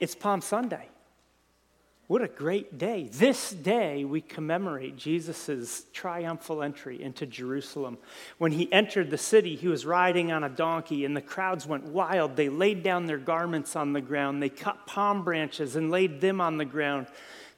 It's 0.00 0.14
Palm 0.14 0.40
Sunday. 0.40 0.88
What 2.06 2.20
a 2.20 2.28
great 2.28 2.76
day. 2.76 3.08
This 3.10 3.50
day 3.50 4.04
we 4.04 4.20
commemorate 4.20 4.96
Jesus' 4.96 5.86
triumphal 5.94 6.62
entry 6.62 7.02
into 7.02 7.24
Jerusalem. 7.24 7.96
When 8.36 8.52
he 8.52 8.70
entered 8.70 9.10
the 9.10 9.16
city, 9.16 9.56
he 9.56 9.68
was 9.68 9.86
riding 9.86 10.30
on 10.30 10.44
a 10.44 10.50
donkey, 10.50 11.06
and 11.06 11.16
the 11.16 11.22
crowds 11.22 11.66
went 11.66 11.84
wild. 11.84 12.36
They 12.36 12.50
laid 12.50 12.82
down 12.82 13.06
their 13.06 13.18
garments 13.18 13.74
on 13.74 13.94
the 13.94 14.02
ground, 14.02 14.42
they 14.42 14.50
cut 14.50 14.86
palm 14.86 15.24
branches 15.24 15.76
and 15.76 15.90
laid 15.90 16.20
them 16.20 16.42
on 16.42 16.58
the 16.58 16.66
ground 16.66 17.06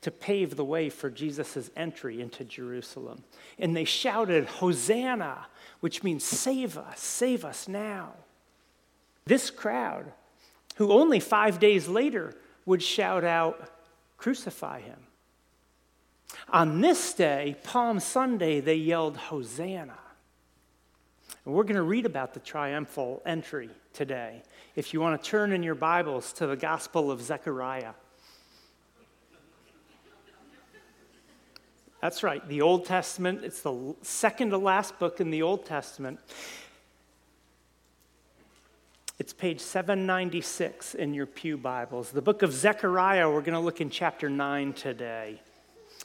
to 0.02 0.10
pave 0.12 0.54
the 0.54 0.64
way 0.64 0.90
for 0.90 1.10
Jesus' 1.10 1.70
entry 1.74 2.20
into 2.20 2.44
Jerusalem. 2.44 3.24
And 3.58 3.74
they 3.74 3.84
shouted, 3.84 4.44
Hosanna, 4.46 5.48
which 5.80 6.04
means 6.04 6.22
save 6.22 6.78
us, 6.78 7.00
save 7.00 7.44
us 7.44 7.66
now. 7.66 8.12
This 9.24 9.50
crowd, 9.50 10.12
who 10.76 10.92
only 10.92 11.20
five 11.20 11.58
days 11.58 11.88
later 11.88 12.34
would 12.64 12.82
shout 12.82 13.24
out, 13.24 13.70
Crucify 14.16 14.80
him. 14.80 14.98
On 16.48 16.80
this 16.80 17.12
day, 17.12 17.56
Palm 17.64 18.00
Sunday, 18.00 18.60
they 18.60 18.74
yelled, 18.74 19.16
Hosanna. 19.16 19.98
And 21.44 21.54
we're 21.54 21.64
going 21.64 21.76
to 21.76 21.82
read 21.82 22.06
about 22.06 22.34
the 22.34 22.40
triumphal 22.40 23.22
entry 23.24 23.70
today. 23.92 24.42
If 24.74 24.92
you 24.92 25.00
want 25.00 25.22
to 25.22 25.30
turn 25.30 25.52
in 25.52 25.62
your 25.62 25.74
Bibles 25.74 26.32
to 26.34 26.46
the 26.46 26.56
Gospel 26.56 27.10
of 27.10 27.22
Zechariah. 27.22 27.92
That's 32.02 32.22
right, 32.22 32.46
the 32.48 32.60
Old 32.60 32.84
Testament. 32.84 33.42
It's 33.42 33.62
the 33.62 33.94
second 34.02 34.50
to 34.50 34.58
last 34.58 34.98
book 34.98 35.20
in 35.20 35.30
the 35.30 35.42
Old 35.42 35.64
Testament. 35.64 36.20
It's 39.18 39.32
page 39.32 39.60
796 39.60 40.94
in 40.94 41.14
your 41.14 41.24
Pew 41.24 41.56
Bibles. 41.56 42.10
The 42.10 42.20
book 42.20 42.42
of 42.42 42.52
Zechariah, 42.52 43.30
we're 43.30 43.40
going 43.40 43.54
to 43.54 43.60
look 43.60 43.80
in 43.80 43.88
chapter 43.88 44.28
9 44.28 44.74
today. 44.74 45.40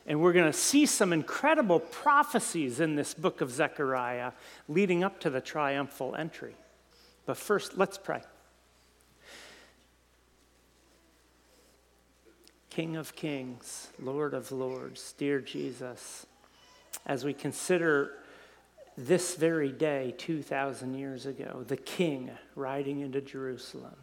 And 0.07 0.21
we're 0.21 0.31
going 0.31 0.49
to 0.49 0.57
see 0.57 0.85
some 0.85 1.11
incredible 1.11 1.81
prophecies 1.81 2.79
in 2.79 2.95
this 2.95 3.13
book 3.13 3.41
of 3.41 3.51
Zechariah 3.51 4.31
leading 4.69 5.03
up 5.03 5.19
to 5.19 5.29
the 5.29 5.41
triumphal 5.41 6.15
entry. 6.15 6.55
But 7.25 7.35
first, 7.35 7.77
let's 7.77 7.97
pray. 7.97 8.21
King 12.69 12.95
of 12.95 13.13
kings, 13.13 13.89
Lord 13.99 14.33
of 14.33 14.53
lords, 14.53 15.13
dear 15.17 15.41
Jesus, 15.41 16.25
as 17.05 17.25
we 17.25 17.33
consider 17.33 18.13
this 19.05 19.35
very 19.35 19.71
day, 19.71 20.13
2,000 20.17 20.93
years 20.93 21.25
ago, 21.25 21.63
the 21.67 21.77
king 21.77 22.31
riding 22.55 23.01
into 23.01 23.21
Jerusalem. 23.21 23.95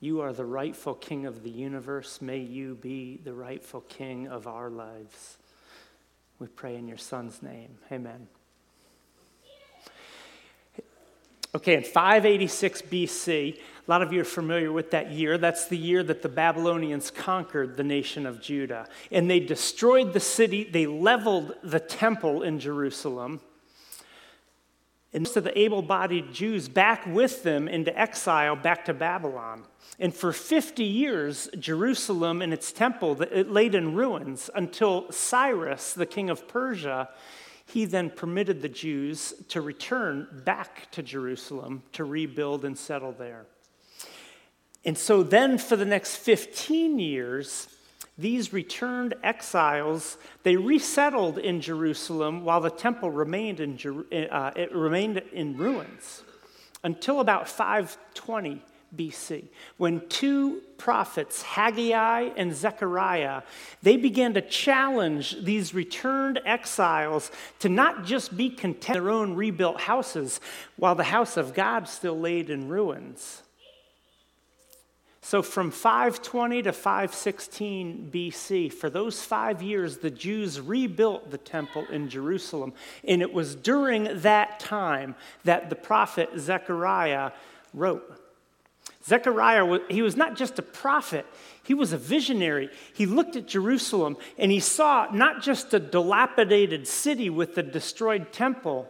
You 0.00 0.20
are 0.20 0.32
the 0.32 0.44
rightful 0.44 0.94
king 0.94 1.26
of 1.26 1.42
the 1.42 1.50
universe. 1.50 2.20
May 2.20 2.38
you 2.38 2.74
be 2.74 3.18
the 3.24 3.32
rightful 3.32 3.80
king 3.82 4.28
of 4.28 4.46
our 4.46 4.70
lives. 4.70 5.38
We 6.38 6.48
pray 6.48 6.76
in 6.76 6.86
your 6.86 6.98
son's 6.98 7.42
name. 7.42 7.78
Amen. 7.90 8.28
Okay, 11.54 11.74
in 11.74 11.82
586 11.82 12.82
BC, 12.82 13.56
a 13.56 13.90
lot 13.90 14.02
of 14.02 14.12
you 14.12 14.20
are 14.20 14.24
familiar 14.24 14.70
with 14.70 14.90
that 14.90 15.12
year. 15.12 15.38
That's 15.38 15.68
the 15.68 15.78
year 15.78 16.02
that 16.02 16.20
the 16.20 16.28
Babylonians 16.28 17.10
conquered 17.10 17.78
the 17.78 17.84
nation 17.84 18.26
of 18.26 18.42
Judah. 18.42 18.86
And 19.10 19.30
they 19.30 19.40
destroyed 19.40 20.12
the 20.12 20.20
city, 20.20 20.64
they 20.64 20.86
leveled 20.86 21.54
the 21.62 21.80
temple 21.80 22.42
in 22.42 22.58
Jerusalem. 22.58 23.40
And 25.12 25.22
most 25.22 25.36
of 25.36 25.44
the 25.44 25.58
able 25.58 25.82
bodied 25.82 26.32
Jews 26.32 26.68
back 26.68 27.06
with 27.06 27.42
them 27.42 27.68
into 27.68 27.96
exile 27.98 28.56
back 28.56 28.84
to 28.86 28.94
Babylon. 28.94 29.64
And 29.98 30.14
for 30.14 30.32
50 30.32 30.84
years, 30.84 31.48
Jerusalem 31.58 32.42
and 32.42 32.52
its 32.52 32.72
temple 32.72 33.22
it 33.22 33.50
laid 33.50 33.74
in 33.74 33.94
ruins 33.94 34.50
until 34.54 35.10
Cyrus, 35.10 35.94
the 35.94 36.06
king 36.06 36.28
of 36.28 36.46
Persia, 36.48 37.08
he 37.66 37.84
then 37.84 38.10
permitted 38.10 38.62
the 38.62 38.68
Jews 38.68 39.34
to 39.48 39.60
return 39.60 40.42
back 40.44 40.90
to 40.92 41.02
Jerusalem 41.02 41.82
to 41.92 42.04
rebuild 42.04 42.64
and 42.64 42.76
settle 42.76 43.12
there. 43.12 43.46
And 44.84 44.96
so 44.96 45.22
then 45.24 45.58
for 45.58 45.76
the 45.76 45.84
next 45.84 46.16
15 46.16 47.00
years, 47.00 47.68
these 48.18 48.52
returned 48.52 49.14
exiles, 49.22 50.16
they 50.42 50.56
resettled 50.56 51.38
in 51.38 51.60
Jerusalem 51.60 52.44
while 52.44 52.60
the 52.60 52.70
temple 52.70 53.10
remained 53.10 53.60
in, 53.60 53.78
uh, 54.30 54.52
it 54.56 54.74
remained 54.74 55.18
in 55.32 55.56
ruins 55.56 56.22
until 56.82 57.20
about 57.20 57.48
520 57.48 58.62
BC, 58.94 59.44
when 59.76 60.06
two 60.08 60.62
prophets, 60.78 61.42
Haggai 61.42 62.30
and 62.36 62.54
Zechariah, 62.54 63.42
they 63.82 63.96
began 63.96 64.34
to 64.34 64.40
challenge 64.40 65.36
these 65.42 65.74
returned 65.74 66.40
exiles 66.44 67.30
to 67.58 67.68
not 67.68 68.04
just 68.04 68.36
be 68.36 68.48
content 68.48 68.96
in 68.96 69.04
their 69.04 69.12
own 69.12 69.34
rebuilt 69.34 69.80
houses 69.80 70.40
while 70.76 70.94
the 70.94 71.04
house 71.04 71.36
of 71.36 71.54
God 71.54 71.88
still 71.88 72.18
laid 72.18 72.48
in 72.48 72.68
ruins. 72.68 73.42
So, 75.26 75.42
from 75.42 75.72
520 75.72 76.62
to 76.62 76.72
516 76.72 78.10
BC, 78.14 78.72
for 78.72 78.88
those 78.88 79.24
five 79.24 79.60
years, 79.60 79.96
the 79.96 80.08
Jews 80.08 80.60
rebuilt 80.60 81.32
the 81.32 81.38
temple 81.38 81.84
in 81.90 82.08
Jerusalem. 82.08 82.72
And 83.02 83.20
it 83.20 83.32
was 83.32 83.56
during 83.56 84.20
that 84.20 84.60
time 84.60 85.16
that 85.42 85.68
the 85.68 85.74
prophet 85.74 86.30
Zechariah 86.38 87.32
wrote. 87.74 88.22
Zechariah, 89.04 89.80
he 89.88 90.00
was 90.00 90.16
not 90.16 90.36
just 90.36 90.60
a 90.60 90.62
prophet, 90.62 91.26
he 91.64 91.74
was 91.74 91.92
a 91.92 91.98
visionary. 91.98 92.70
He 92.94 93.04
looked 93.04 93.34
at 93.34 93.48
Jerusalem 93.48 94.16
and 94.38 94.52
he 94.52 94.60
saw 94.60 95.08
not 95.12 95.42
just 95.42 95.74
a 95.74 95.80
dilapidated 95.80 96.86
city 96.86 97.30
with 97.30 97.58
a 97.58 97.64
destroyed 97.64 98.30
temple, 98.30 98.88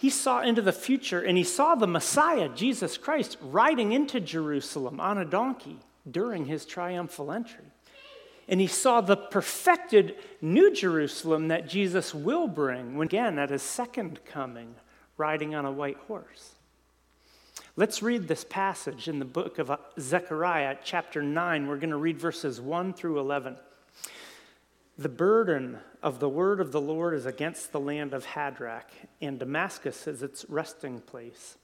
he 0.00 0.08
saw 0.08 0.40
into 0.40 0.62
the 0.62 0.72
future 0.72 1.20
and 1.20 1.36
he 1.36 1.44
saw 1.44 1.74
the 1.74 1.86
Messiah, 1.86 2.48
Jesus 2.48 2.96
Christ, 2.96 3.36
riding 3.42 3.92
into 3.92 4.18
Jerusalem 4.18 4.98
on 4.98 5.18
a 5.18 5.26
donkey 5.26 5.76
during 6.10 6.46
his 6.46 6.64
triumphal 6.64 7.30
entry. 7.30 7.66
And 8.48 8.62
he 8.62 8.66
saw 8.66 9.02
the 9.02 9.18
perfected 9.18 10.14
New 10.40 10.72
Jerusalem 10.72 11.48
that 11.48 11.68
Jesus 11.68 12.14
will 12.14 12.48
bring 12.48 12.96
when 12.96 13.08
again 13.08 13.38
at 13.38 13.50
his 13.50 13.60
second 13.60 14.24
coming, 14.24 14.74
riding 15.18 15.54
on 15.54 15.66
a 15.66 15.70
white 15.70 15.98
horse. 16.08 16.54
Let's 17.76 18.02
read 18.02 18.26
this 18.26 18.46
passage 18.48 19.06
in 19.06 19.18
the 19.18 19.26
book 19.26 19.58
of 19.58 19.70
Zechariah, 19.98 20.78
chapter 20.82 21.22
9. 21.22 21.66
We're 21.66 21.76
going 21.76 21.90
to 21.90 21.96
read 21.96 22.18
verses 22.18 22.58
1 22.58 22.94
through 22.94 23.20
11. 23.20 23.54
The 25.00 25.08
burden 25.08 25.78
of 26.02 26.20
the 26.20 26.28
word 26.28 26.60
of 26.60 26.72
the 26.72 26.80
Lord 26.80 27.14
is 27.14 27.24
against 27.24 27.72
the 27.72 27.80
land 27.80 28.12
of 28.12 28.26
Hadrach, 28.26 28.90
and 29.22 29.38
Damascus 29.38 30.06
is 30.06 30.22
its 30.22 30.44
resting 30.46 31.00
place. 31.00 31.56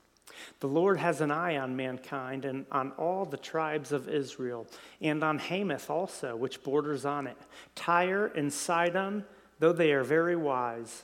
The 0.60 0.68
Lord 0.68 0.96
has 0.96 1.20
an 1.20 1.30
eye 1.30 1.58
on 1.58 1.76
mankind 1.76 2.46
and 2.46 2.64
on 2.72 2.92
all 2.92 3.26
the 3.26 3.36
tribes 3.36 3.92
of 3.92 4.08
Israel, 4.08 4.66
and 5.02 5.22
on 5.22 5.38
Hamath 5.38 5.90
also, 5.90 6.34
which 6.34 6.62
borders 6.62 7.04
on 7.04 7.26
it. 7.26 7.36
Tyre 7.74 8.28
and 8.28 8.50
Sidon, 8.50 9.22
though 9.58 9.74
they 9.74 9.92
are 9.92 10.02
very 10.02 10.34
wise, 10.34 11.02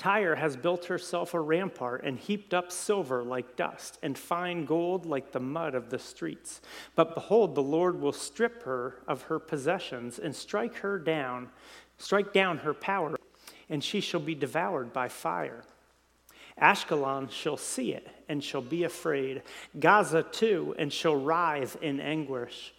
Tyre 0.00 0.36
has 0.36 0.56
built 0.56 0.86
herself 0.86 1.34
a 1.34 1.40
rampart 1.40 2.02
and 2.04 2.18
heaped 2.18 2.54
up 2.54 2.72
silver 2.72 3.22
like 3.22 3.54
dust 3.54 3.98
and 4.02 4.16
fine 4.16 4.64
gold 4.64 5.04
like 5.04 5.30
the 5.30 5.40
mud 5.40 5.74
of 5.74 5.90
the 5.90 5.98
streets. 5.98 6.62
But 6.96 7.14
behold, 7.14 7.54
the 7.54 7.62
Lord 7.62 8.00
will 8.00 8.14
strip 8.14 8.62
her 8.62 8.94
of 9.06 9.20
her 9.24 9.38
possessions 9.38 10.18
and 10.18 10.34
strike 10.34 10.76
her 10.76 10.98
down, 10.98 11.50
strike 11.98 12.32
down 12.32 12.56
her 12.56 12.72
power, 12.72 13.14
and 13.68 13.84
she 13.84 14.00
shall 14.00 14.20
be 14.20 14.34
devoured 14.34 14.90
by 14.94 15.08
fire. 15.08 15.64
Ashkelon 16.58 17.30
shall 17.30 17.58
see 17.58 17.92
it 17.92 18.08
and 18.26 18.42
shall 18.42 18.62
be 18.62 18.84
afraid. 18.84 19.42
Gaza 19.78 20.22
too, 20.22 20.74
and 20.78 20.90
shall 20.90 21.16
writhe 21.16 21.76
in 21.82 22.00
anguish. 22.00 22.72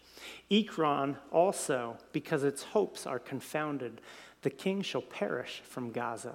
Ekron 0.50 1.18
also, 1.32 1.98
because 2.14 2.44
its 2.44 2.64
hopes 2.64 3.06
are 3.06 3.20
confounded. 3.20 4.02
The 4.42 4.50
king 4.50 4.82
shall 4.82 5.04
perish 5.04 5.62
from 5.64 5.92
Gaza. 5.92 6.34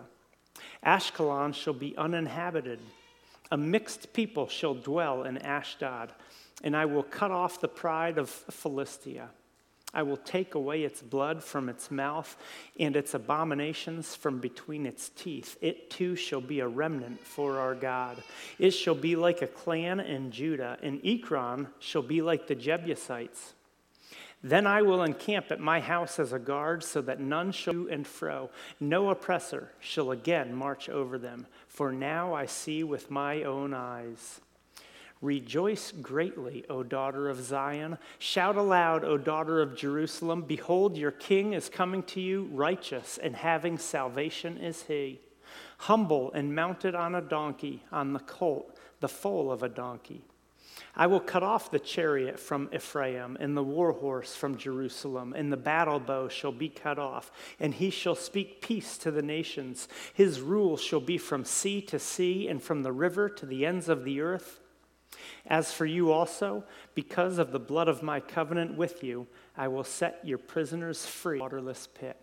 Ashkelon 0.85 1.55
shall 1.55 1.75
be 1.75 1.97
uninhabited. 1.97 2.81
A 3.51 3.57
mixed 3.57 4.13
people 4.13 4.49
shall 4.49 4.75
dwell 4.75 5.23
in 5.25 5.39
Ashdod, 5.39 6.13
and 6.65 6.77
I 6.77 6.87
will 6.87 7.03
cut 7.03 7.31
off 7.31 7.61
the 7.61 7.69
pride 7.69 8.19
of 8.19 8.29
Philistia. 8.29 9.29
I 9.95 10.03
will 10.03 10.19
take 10.19 10.55
away 10.55 10.83
its 10.83 11.01
blood 11.01 11.43
from 11.43 11.71
its 11.71 11.91
mouth 11.91 12.37
and 12.79 12.95
its 12.97 13.15
abominations 13.15 14.15
from 14.15 14.41
between 14.41 14.85
its 14.85 15.09
teeth. 15.09 15.57
It 15.63 15.89
too 15.89 16.17
shall 16.17 16.43
be 16.43 16.61
a 16.61 16.69
remnant 16.69 17.19
for 17.21 17.59
our 17.59 17.75
God. 17.75 18.23
It 18.59 18.73
shall 18.73 18.95
be 18.95 19.17
like 19.17 19.41
a 19.41 19.47
clan 19.47 20.01
in 20.01 20.31
Judah, 20.31 20.77
and 20.83 21.01
Ekron 21.03 21.69
shall 21.79 22.03
be 22.03 22.21
like 22.21 22.47
the 22.47 22.55
Jebusites. 22.55 23.55
Then 24.47 24.65
I 24.65 24.81
will 24.83 25.03
encamp 25.03 25.51
at 25.51 25.59
my 25.59 25.81
house 25.81 26.21
as 26.21 26.33
a 26.33 26.39
guard, 26.39 26.85
so 26.85 27.03
that 27.03 27.19
none 27.19 27.51
shall 27.51 27.75
to 27.75 27.89
and 27.89 28.07
fro. 28.07 28.49
No 28.79 29.11
oppressor 29.11 29.73
shall 29.81 30.13
again 30.13 30.55
march 30.55 30.89
over 30.89 31.19
them. 31.19 31.49
For 31.67 31.91
now 31.91 32.33
I 32.33 32.47
see 32.47 32.85
with 32.85 33.11
my 33.11 33.43
own 33.43 33.75
eyes. 33.75 34.41
Rejoice 35.21 35.91
greatly, 35.91 36.65
O 36.71 36.85
daughter 36.85 37.29
of 37.29 37.43
Zion. 37.43 37.99
Shout 38.21 38.55
aloud, 38.55 39.03
O 39.03 39.19
daughter 39.19 39.61
of 39.61 39.77
Jerusalem. 39.77 40.43
Behold, 40.43 40.97
your 40.97 41.11
king 41.11 41.53
is 41.53 41.69
coming 41.69 42.05
to 42.05 42.21
you, 42.21 42.49
righteous 42.53 43.19
and 43.19 43.35
having 43.35 43.79
salvation 43.79 44.59
is 44.59 44.85
he. 44.85 45.19
Humble 45.79 46.31
and 46.35 46.55
mounted 46.55 46.95
on 46.95 47.17
a 47.17 47.21
donkey, 47.21 47.83
on 47.91 48.13
the 48.13 48.21
colt, 48.21 48.79
the 49.01 49.09
foal 49.09 49.51
of 49.51 49.65
a 49.65 49.69
donkey. 49.69 50.25
I 50.97 51.07
will 51.07 51.21
cut 51.21 51.43
off 51.43 51.71
the 51.71 51.79
chariot 51.79 52.41
from 52.41 52.71
Ephraim, 52.73 53.37
and 53.39 53.55
the 53.55 53.63
war 53.63 53.93
horse 53.93 54.35
from 54.35 54.57
Jerusalem, 54.57 55.35
and 55.37 55.53
the 55.53 55.57
battle 55.59 56.01
bow 56.01 56.29
shall 56.29 56.53
be 56.53 56.71
cut 56.71 56.99
off, 56.99 57.31
and 57.61 57.75
he 57.75 57.91
shall 57.91 58.15
speak 58.15 58.63
peace 58.63 58.97
to 58.99 59.11
the 59.11 59.21
nations. 59.21 59.89
His 60.15 60.41
rule 60.41 60.79
shall 60.79 61.01
be 61.01 61.19
from 61.19 61.45
sea 61.45 61.83
to 61.83 61.99
sea, 61.99 62.49
and 62.49 62.63
from 62.63 62.83
the 62.83 62.93
river 62.93 63.29
to 63.29 63.45
the 63.45 63.67
ends 63.67 63.91
of 63.91 64.05
the 64.05 64.23
earth. 64.23 64.61
As 65.47 65.71
for 65.71 65.85
you 65.85 66.11
also, 66.11 66.65
because 66.95 67.39
of 67.39 67.53
the 67.53 67.61
blood 67.61 67.89
of 67.89 68.03
my 68.03 68.19
covenant 68.19 68.77
with 68.77 69.05
you, 69.05 69.27
I 69.55 69.69
will 69.69 69.85
set 69.85 70.21
your 70.25 70.39
prisoners 70.39 71.05
free, 71.05 71.41
waterless 71.41 71.87
pit. 71.87 72.17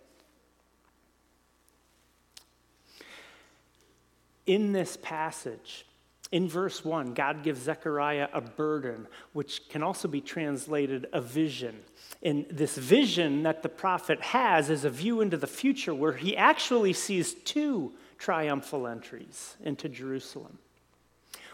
In 4.46 4.74
this 4.74 4.98
passage, 4.98 5.86
in 6.33 6.50
verse 6.50 6.83
1, 6.83 7.13
God 7.13 7.44
gives 7.44 7.62
Zechariah 7.62 8.27
a 8.33 8.41
burden, 8.41 9.07
which 9.33 9.69
can 9.69 9.83
also 9.83 10.07
be 10.07 10.19
translated 10.19 11.06
a 11.13 11.21
vision. 11.21 11.77
And 12.24 12.47
this 12.50 12.75
vision 12.75 13.44
that 13.44 13.62
the 13.62 13.69
prophet 13.69 14.19
has 14.19 14.71
is 14.71 14.83
a 14.83 14.89
view 14.89 15.21
into 15.21 15.38
the 15.38 15.45
future 15.45 15.94
where 15.94 16.13
he 16.13 16.35
actually 16.35 16.94
sees 16.94 17.35
two 17.35 17.94
triumphal 18.18 18.88
entries 18.88 19.56
into 19.63 19.88
Jerusalem 19.88 20.57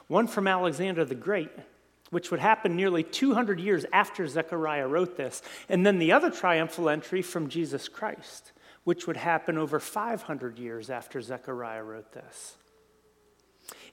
one 0.07 0.27
from 0.27 0.47
Alexander 0.47 1.03
the 1.03 1.13
Great, 1.13 1.51
which 2.09 2.31
would 2.31 2.39
happen 2.39 2.77
nearly 2.77 3.03
200 3.03 3.59
years 3.59 3.85
after 3.91 4.25
Zechariah 4.27 4.87
wrote 4.87 5.17
this, 5.17 5.41
and 5.67 5.85
then 5.85 5.99
the 5.99 6.13
other 6.13 6.31
triumphal 6.31 6.87
entry 6.87 7.21
from 7.21 7.49
Jesus 7.49 7.89
Christ, 7.89 8.53
which 8.85 9.07
would 9.07 9.17
happen 9.17 9.57
over 9.57 9.77
500 9.77 10.57
years 10.57 10.89
after 10.89 11.21
Zechariah 11.21 11.83
wrote 11.83 12.13
this. 12.13 12.55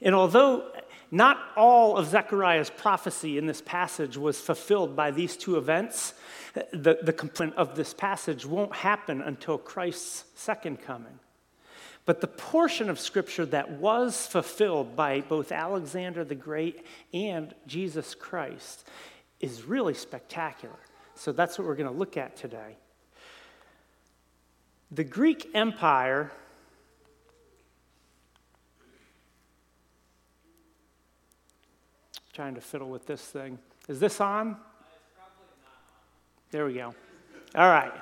And 0.01 0.15
although 0.15 0.71
not 1.11 1.39
all 1.57 1.97
of 1.97 2.07
Zechariah's 2.07 2.71
prophecy 2.71 3.39
in 3.39 3.47
this 3.47 3.63
passage 3.63 4.17
was 4.17 4.41
fulfilled 4.41 4.97
by 4.97 5.11
these 5.11 5.37
two 5.37 5.57
events, 5.57 6.15
the, 6.73 6.99
the 7.03 7.13
component 7.13 7.57
of 7.57 7.77
this 7.77 7.95
passage 7.95 8.45
won't 8.45 8.75
happen 8.75 9.21
until 9.23 9.59
Christ's 9.59 10.25
second 10.35 10.83
coming. 10.83 11.19
But 12.05 12.21
the 12.21 12.29
portion 12.29 12.89
of 12.89 13.01
Scripture 13.01 13.47
that 13.47 13.73
was 13.73 14.27
fulfilled 14.27 14.95
by 14.95 15.21
both 15.23 15.51
Alexander 15.51 16.25
the 16.25 16.37
Great 16.37 16.87
and 17.13 17.53
Jesus 17.67 18.15
Christ 18.15 18.89
is 19.41 19.65
really 19.65 19.95
spectacular. 19.95 20.79
So 21.15 21.33
that's 21.33 21.59
what 21.59 21.67
we're 21.67 21.75
going 21.75 21.93
to 21.93 21.99
look 21.99 22.17
at 22.17 22.37
today. 22.37 22.77
The 24.91 25.05
Greek 25.05 25.51
Empire. 25.55 26.31
Trying 32.37 32.57
to 32.57 32.61
fiddle 32.61 32.91
with 32.91 33.07
this 33.07 33.23
thing. 33.23 33.59
Is 33.89 33.99
this 33.99 34.21
on? 34.21 34.59
There 36.51 36.67
we 36.67 36.75
go. 36.75 36.95
All 37.55 37.71
right. 37.71 37.95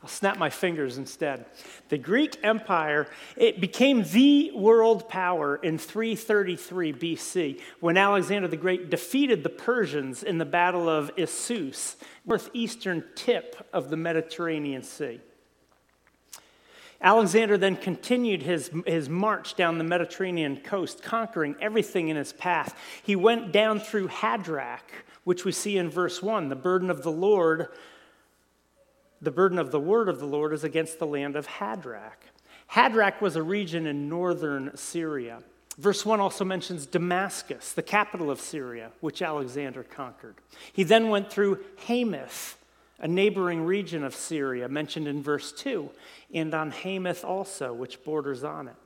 I'll 0.00 0.08
snap 0.08 0.38
my 0.38 0.48
fingers 0.48 0.96
instead. 0.96 1.44
The 1.88 1.98
Greek 1.98 2.38
Empire, 2.44 3.08
it 3.36 3.60
became 3.60 4.04
the 4.04 4.52
world 4.54 5.08
power 5.08 5.56
in 5.56 5.76
333 5.76 6.92
BC 6.92 7.60
when 7.80 7.96
Alexander 7.96 8.46
the 8.46 8.56
Great 8.56 8.90
defeated 8.90 9.42
the 9.42 9.48
Persians 9.48 10.22
in 10.22 10.38
the 10.38 10.44
Battle 10.44 10.88
of 10.88 11.10
Issus, 11.16 11.96
northeastern 12.24 13.02
tip 13.16 13.68
of 13.72 13.90
the 13.90 13.96
Mediterranean 13.96 14.84
Sea. 14.84 15.20
Alexander 17.00 17.56
then 17.56 17.76
continued 17.76 18.42
his, 18.42 18.70
his 18.86 19.08
march 19.08 19.54
down 19.54 19.78
the 19.78 19.84
Mediterranean 19.84 20.56
coast, 20.56 21.02
conquering 21.02 21.54
everything 21.60 22.08
in 22.08 22.16
his 22.16 22.32
path. 22.32 22.76
He 23.02 23.14
went 23.14 23.52
down 23.52 23.78
through 23.78 24.08
Hadrach, 24.08 25.04
which 25.24 25.44
we 25.44 25.52
see 25.52 25.78
in 25.78 25.90
verse 25.90 26.22
1, 26.22 26.48
the 26.48 26.56
burden 26.56 26.90
of 26.90 27.02
the 27.02 27.12
Lord 27.12 27.68
the 29.20 29.30
burden 29.30 29.58
of 29.58 29.72
the 29.72 29.80
word 29.80 30.08
of 30.08 30.20
the 30.20 30.26
Lord 30.26 30.52
is 30.52 30.64
against 30.64 30.98
the 30.98 31.06
land 31.06 31.36
of 31.36 31.46
Hadrach. 31.46 32.18
Hadrach 32.68 33.20
was 33.20 33.36
a 33.36 33.42
region 33.42 33.86
in 33.86 34.08
northern 34.08 34.76
Syria. 34.76 35.42
Verse 35.76 36.04
1 36.04 36.20
also 36.20 36.44
mentions 36.44 36.86
Damascus, 36.86 37.72
the 37.72 37.82
capital 37.82 38.30
of 38.30 38.40
Syria, 38.40 38.90
which 39.00 39.22
Alexander 39.22 39.82
conquered. 39.82 40.36
He 40.72 40.82
then 40.82 41.08
went 41.08 41.30
through 41.30 41.64
Hamath, 41.86 42.57
a 43.00 43.08
neighboring 43.08 43.64
region 43.64 44.04
of 44.04 44.14
Syria, 44.14 44.68
mentioned 44.68 45.06
in 45.06 45.22
verse 45.22 45.52
2, 45.52 45.90
and 46.34 46.52
on 46.54 46.70
Hamath 46.70 47.24
also, 47.24 47.72
which 47.72 48.02
borders 48.04 48.44
on 48.44 48.68
it. 48.68 48.76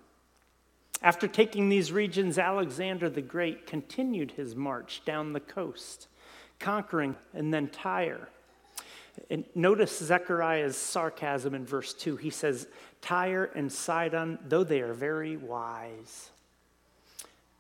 After 1.02 1.26
taking 1.26 1.68
these 1.68 1.90
regions, 1.90 2.38
Alexander 2.38 3.08
the 3.08 3.22
Great 3.22 3.66
continued 3.66 4.32
his 4.32 4.54
march 4.54 5.02
down 5.04 5.32
the 5.32 5.40
coast, 5.40 6.08
conquering 6.58 7.16
and 7.34 7.52
then 7.52 7.68
Tyre, 7.68 8.28
and 9.30 9.44
notice 9.54 9.98
Zechariah's 9.98 10.76
sarcasm 10.76 11.54
in 11.54 11.66
verse 11.66 11.92
2. 11.94 12.16
He 12.16 12.30
says, 12.30 12.66
Tyre 13.00 13.50
and 13.54 13.70
Sidon, 13.70 14.38
though 14.48 14.64
they 14.64 14.80
are 14.80 14.94
very 14.94 15.36
wise, 15.36 16.30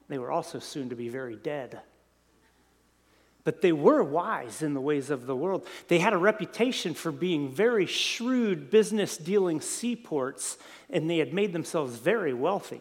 they 0.08 0.18
were 0.18 0.30
also 0.30 0.58
soon 0.58 0.88
to 0.88 0.96
be 0.96 1.08
very 1.08 1.36
dead. 1.36 1.80
But 3.44 3.60
they 3.60 3.72
were 3.72 4.02
wise 4.04 4.62
in 4.62 4.74
the 4.74 4.80
ways 4.80 5.10
of 5.10 5.26
the 5.26 5.34
world. 5.34 5.66
They 5.88 5.98
had 5.98 6.12
a 6.12 6.18
reputation 6.18 6.94
for 6.94 7.10
being 7.10 7.50
very 7.50 7.86
shrewd 7.86 8.70
business 8.70 9.16
dealing 9.16 9.60
seaports, 9.60 10.58
and 10.88 11.10
they 11.10 11.18
had 11.18 11.34
made 11.34 11.52
themselves 11.52 11.96
very 11.96 12.32
wealthy. 12.32 12.80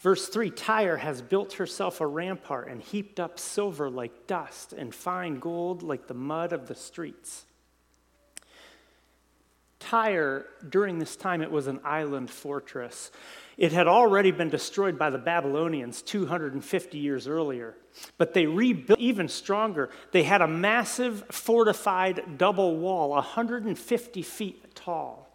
Verse 0.00 0.28
3 0.28 0.50
Tyre 0.50 0.98
has 0.98 1.22
built 1.22 1.54
herself 1.54 2.00
a 2.00 2.06
rampart 2.06 2.68
and 2.68 2.82
heaped 2.82 3.18
up 3.18 3.38
silver 3.38 3.88
like 3.88 4.26
dust 4.26 4.72
and 4.72 4.94
fine 4.94 5.38
gold 5.38 5.82
like 5.82 6.08
the 6.08 6.14
mud 6.14 6.52
of 6.52 6.66
the 6.66 6.74
streets. 6.74 7.46
Tyre, 9.78 10.46
during 10.68 10.98
this 10.98 11.14
time, 11.14 11.40
it 11.40 11.50
was 11.50 11.66
an 11.66 11.78
island 11.84 12.30
fortress. 12.30 13.10
It 13.56 13.72
had 13.72 13.86
already 13.86 14.30
been 14.30 14.48
destroyed 14.50 14.98
by 14.98 15.10
the 15.10 15.18
Babylonians 15.18 16.02
250 16.02 16.98
years 16.98 17.28
earlier, 17.28 17.74
but 18.18 18.34
they 18.34 18.46
rebuilt 18.46 18.98
even 18.98 19.28
stronger. 19.28 19.90
They 20.10 20.24
had 20.24 20.42
a 20.42 20.48
massive 20.48 21.24
fortified 21.30 22.36
double 22.36 22.76
wall, 22.76 23.10
150 23.10 24.22
feet 24.22 24.74
tall. 24.74 25.28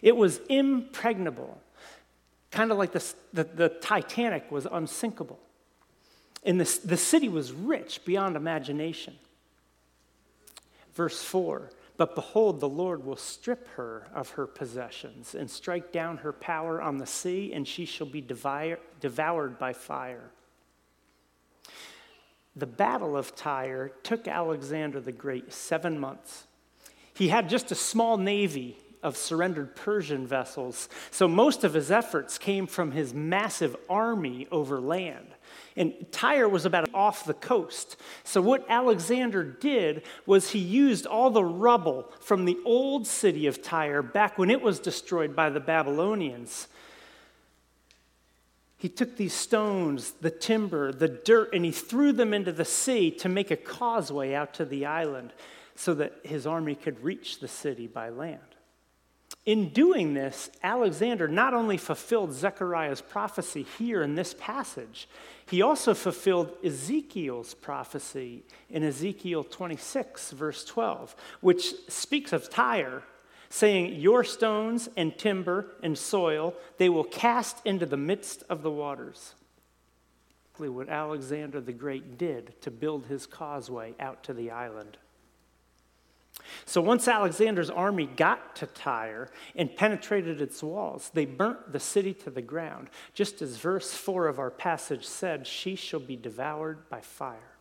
It 0.00 0.16
was 0.16 0.40
impregnable 0.48 1.60
kind 2.56 2.72
of 2.72 2.78
like 2.78 2.92
the, 2.92 3.14
the, 3.34 3.44
the 3.44 3.68
Titanic 3.68 4.50
was 4.50 4.66
unsinkable. 4.70 5.38
And 6.42 6.60
the, 6.60 6.78
the 6.84 6.96
city 6.96 7.28
was 7.28 7.52
rich 7.52 8.04
beyond 8.04 8.34
imagination. 8.34 9.14
Verse 10.94 11.22
4 11.22 11.70
But 11.96 12.14
behold, 12.14 12.60
the 12.60 12.68
Lord 12.68 13.04
will 13.04 13.16
strip 13.16 13.68
her 13.76 14.06
of 14.14 14.30
her 14.30 14.46
possessions 14.46 15.34
and 15.34 15.50
strike 15.50 15.92
down 15.92 16.18
her 16.18 16.32
power 16.32 16.80
on 16.82 16.98
the 16.98 17.06
sea, 17.06 17.52
and 17.54 17.66
she 17.66 17.86
shall 17.86 18.06
be 18.06 18.20
devoured 18.20 19.58
by 19.58 19.72
fire. 19.72 20.30
The 22.54 22.66
Battle 22.66 23.16
of 23.16 23.34
Tyre 23.34 23.92
took 24.02 24.28
Alexander 24.28 25.00
the 25.00 25.12
Great 25.12 25.52
seven 25.52 25.98
months. 25.98 26.46
He 27.14 27.28
had 27.28 27.48
just 27.48 27.70
a 27.70 27.74
small 27.74 28.18
navy 28.18 28.78
of 29.02 29.16
surrendered 29.16 29.76
Persian 29.76 30.26
vessels. 30.26 30.88
So 31.10 31.28
most 31.28 31.64
of 31.64 31.74
his 31.74 31.90
efforts 31.90 32.38
came 32.38 32.66
from 32.66 32.92
his 32.92 33.14
massive 33.14 33.76
army 33.88 34.48
over 34.50 34.80
land. 34.80 35.28
And 35.76 35.92
Tyre 36.10 36.48
was 36.48 36.64
about 36.64 36.88
off 36.94 37.24
the 37.24 37.34
coast. 37.34 37.96
So, 38.24 38.40
what 38.40 38.64
Alexander 38.68 39.42
did 39.44 40.02
was 40.24 40.50
he 40.50 40.58
used 40.58 41.06
all 41.06 41.30
the 41.30 41.44
rubble 41.44 42.10
from 42.20 42.46
the 42.46 42.58
old 42.64 43.06
city 43.06 43.46
of 43.46 43.62
Tyre 43.62 44.02
back 44.02 44.38
when 44.38 44.50
it 44.50 44.62
was 44.62 44.80
destroyed 44.80 45.36
by 45.36 45.50
the 45.50 45.60
Babylonians. 45.60 46.68
He 48.78 48.88
took 48.88 49.16
these 49.16 49.34
stones, 49.34 50.12
the 50.20 50.30
timber, 50.30 50.92
the 50.92 51.08
dirt, 51.08 51.54
and 51.54 51.64
he 51.64 51.72
threw 51.72 52.12
them 52.12 52.32
into 52.32 52.52
the 52.52 52.64
sea 52.64 53.10
to 53.12 53.28
make 53.28 53.50
a 53.50 53.56
causeway 53.56 54.34
out 54.34 54.54
to 54.54 54.64
the 54.64 54.86
island 54.86 55.32
so 55.74 55.94
that 55.94 56.20
his 56.22 56.46
army 56.46 56.74
could 56.74 57.02
reach 57.02 57.40
the 57.40 57.48
city 57.48 57.86
by 57.86 58.08
land. 58.08 58.40
In 59.44 59.68
doing 59.68 60.14
this, 60.14 60.50
Alexander 60.62 61.28
not 61.28 61.54
only 61.54 61.76
fulfilled 61.76 62.32
Zechariah's 62.32 63.00
prophecy 63.00 63.66
here 63.78 64.02
in 64.02 64.14
this 64.14 64.34
passage, 64.38 65.08
he 65.48 65.62
also 65.62 65.94
fulfilled 65.94 66.56
Ezekiel's 66.64 67.54
prophecy 67.54 68.44
in 68.68 68.82
Ezekiel 68.82 69.44
26, 69.44 70.32
verse 70.32 70.64
12, 70.64 71.14
which 71.40 71.72
speaks 71.88 72.32
of 72.32 72.50
Tyre, 72.50 73.04
saying, 73.48 73.94
Your 74.00 74.24
stones 74.24 74.88
and 74.96 75.16
timber 75.16 75.76
and 75.82 75.96
soil 75.96 76.54
they 76.78 76.88
will 76.88 77.04
cast 77.04 77.64
into 77.64 77.86
the 77.86 77.96
midst 77.96 78.42
of 78.48 78.62
the 78.62 78.70
waters. 78.70 79.34
what 80.58 80.88
Alexander 80.88 81.60
the 81.60 81.72
Great 81.72 82.18
did 82.18 82.60
to 82.62 82.70
build 82.72 83.06
his 83.06 83.26
causeway 83.26 83.94
out 84.00 84.24
to 84.24 84.34
the 84.34 84.50
island. 84.50 84.96
So 86.64 86.80
once 86.80 87.06
Alexander's 87.08 87.70
army 87.70 88.06
got 88.06 88.56
to 88.56 88.66
Tyre 88.66 89.28
and 89.54 89.74
penetrated 89.74 90.40
its 90.40 90.62
walls, 90.62 91.10
they 91.14 91.24
burnt 91.24 91.72
the 91.72 91.80
city 91.80 92.14
to 92.14 92.30
the 92.30 92.42
ground, 92.42 92.88
just 93.14 93.42
as 93.42 93.56
verse 93.56 93.92
4 93.92 94.26
of 94.28 94.38
our 94.38 94.50
passage 94.50 95.06
said, 95.06 95.46
She 95.46 95.76
shall 95.76 96.00
be 96.00 96.16
devoured 96.16 96.88
by 96.88 97.00
fire. 97.00 97.56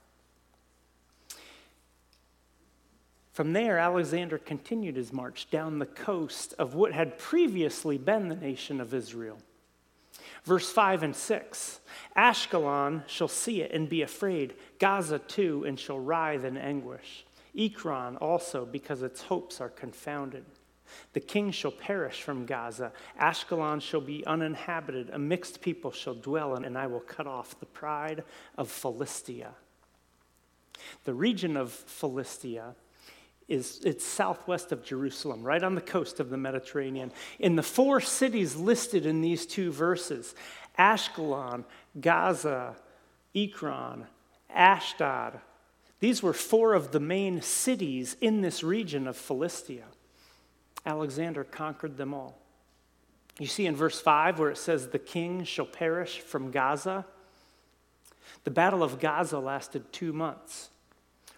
From 3.36 3.52
there, 3.52 3.78
Alexander 3.78 4.38
continued 4.38 4.96
his 4.96 5.12
march 5.12 5.50
down 5.50 5.78
the 5.78 5.86
coast 5.86 6.54
of 6.58 6.74
what 6.74 6.94
had 6.94 7.18
previously 7.18 7.98
been 7.98 8.30
the 8.30 8.36
nation 8.36 8.80
of 8.80 8.94
Israel. 8.94 9.38
Verse 10.46 10.72
5 10.72 11.04
and 11.04 11.16
6 11.16 11.82
Ashkelon 12.16 13.04
shall 13.08 13.28
see 13.28 13.62
it 13.62 13.72
and 13.74 13.90
be 13.90 14.04
afraid, 14.04 14.54
Gaza 14.80 15.20
too, 15.20 15.66
and 15.66 15.78
shall 15.78 16.00
writhe 16.00 16.46
in 16.46 16.56
anguish. 16.56 17.25
Ekron 17.58 18.18
also, 18.18 18.66
because 18.66 19.02
its 19.02 19.22
hopes 19.22 19.62
are 19.62 19.70
confounded. 19.70 20.46
The 21.14 21.20
king 21.20 21.52
shall 21.52 21.72
perish 21.72 22.22
from 22.22 22.46
Gaza. 22.46 22.92
Ashkelon 23.20 23.82
shall 23.82 24.02
be 24.02 24.26
uninhabited. 24.26 25.10
A 25.12 25.20
mixed 25.20 25.62
people 25.62 25.92
shall 25.92 26.16
dwell 26.16 26.56
in, 26.56 26.66
and 26.66 26.78
I 26.78 26.88
will 26.88 27.00
cut 27.00 27.28
off 27.28 27.60
the 27.60 27.66
pride 27.66 28.24
of 28.58 28.70
Philistia. 28.70 29.52
The 31.06 31.14
region 31.14 31.58
of 31.58 31.72
Philistia 31.72 32.76
is 33.48 33.82
it's 33.86 34.04
southwest 34.04 34.72
of 34.72 34.84
Jerusalem, 34.84 35.44
right 35.44 35.62
on 35.62 35.76
the 35.76 35.82
coast 35.82 36.20
of 36.20 36.30
the 36.30 36.38
Mediterranean. 36.38 37.12
In 37.40 37.56
the 37.56 37.64
four 37.64 38.02
cities 38.02 38.56
listed 38.56 39.06
in 39.06 39.22
these 39.22 39.46
two 39.46 39.72
verses 39.72 40.36
Ashkelon, 40.78 41.64
Gaza, 42.00 42.76
Ekron, 43.34 44.06
Ashdod 44.50 45.40
these 46.06 46.22
were 46.22 46.34
four 46.34 46.76
of 46.76 46.92
the 46.92 47.00
main 47.00 47.42
cities 47.42 48.16
in 48.22 48.42
this 48.42 48.62
region 48.62 49.08
of 49.08 49.18
Philistia. 49.18 49.86
Alexander 50.86 51.44
conquered 51.44 51.98
them 51.98 52.14
all. 52.14 52.38
You 53.40 53.48
see 53.48 53.66
in 53.66 53.76
verse 53.76 54.00
5 54.00 54.38
where 54.38 54.52
it 54.52 54.60
says, 54.60 54.90
The 54.90 55.00
king 55.00 55.46
shall 55.46 55.66
perish 55.66 56.20
from 56.20 56.52
Gaza. 56.52 57.08
The 58.44 58.52
Battle 58.52 58.84
of 58.84 59.00
Gaza 59.00 59.40
lasted 59.40 59.92
two 59.92 60.14
months. 60.14 60.70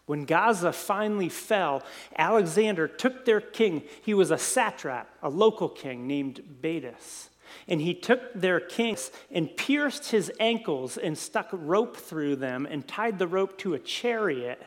When 0.06 0.26
Gaza 0.26 0.74
finally 0.74 1.30
fell, 1.30 1.82
Alexander 2.18 2.90
took 2.90 3.24
their 3.24 3.40
king. 3.40 3.84
He 4.04 4.14
was 4.14 4.32
a 4.32 4.38
satrap, 4.38 5.08
a 5.24 5.30
local 5.30 5.70
king 5.70 6.08
named 6.08 6.42
Baetis. 6.62 7.30
And 7.68 7.82
he 7.82 7.94
took 7.94 8.34
their 8.34 8.60
kings 8.60 9.12
and 9.32 9.56
pierced 9.56 10.12
his 10.12 10.32
ankles 10.40 10.98
and 10.98 11.18
stuck 11.18 11.50
rope 11.52 11.98
through 11.98 12.38
them 12.38 12.66
and 12.66 12.88
tied 12.88 13.20
the 13.20 13.28
rope 13.28 13.58
to 13.60 13.74
a 13.74 13.80
chariot 13.80 14.62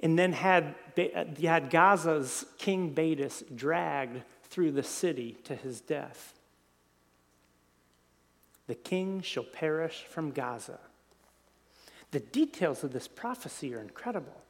and 0.00 0.18
then 0.18 0.32
had, 0.32 0.74
had 0.96 1.70
Gaza's 1.70 2.46
king 2.58 2.94
Baetis 2.94 3.42
dragged 3.54 4.22
through 4.44 4.72
the 4.72 4.82
city 4.82 5.38
to 5.44 5.54
his 5.54 5.80
death. 5.80 6.34
The 8.66 8.74
king 8.74 9.22
shall 9.22 9.44
perish 9.44 10.04
from 10.08 10.30
Gaza. 10.30 10.78
The 12.10 12.20
details 12.20 12.84
of 12.84 12.92
this 12.92 13.08
prophecy 13.08 13.74
are 13.74 13.80
incredible. 13.80 14.40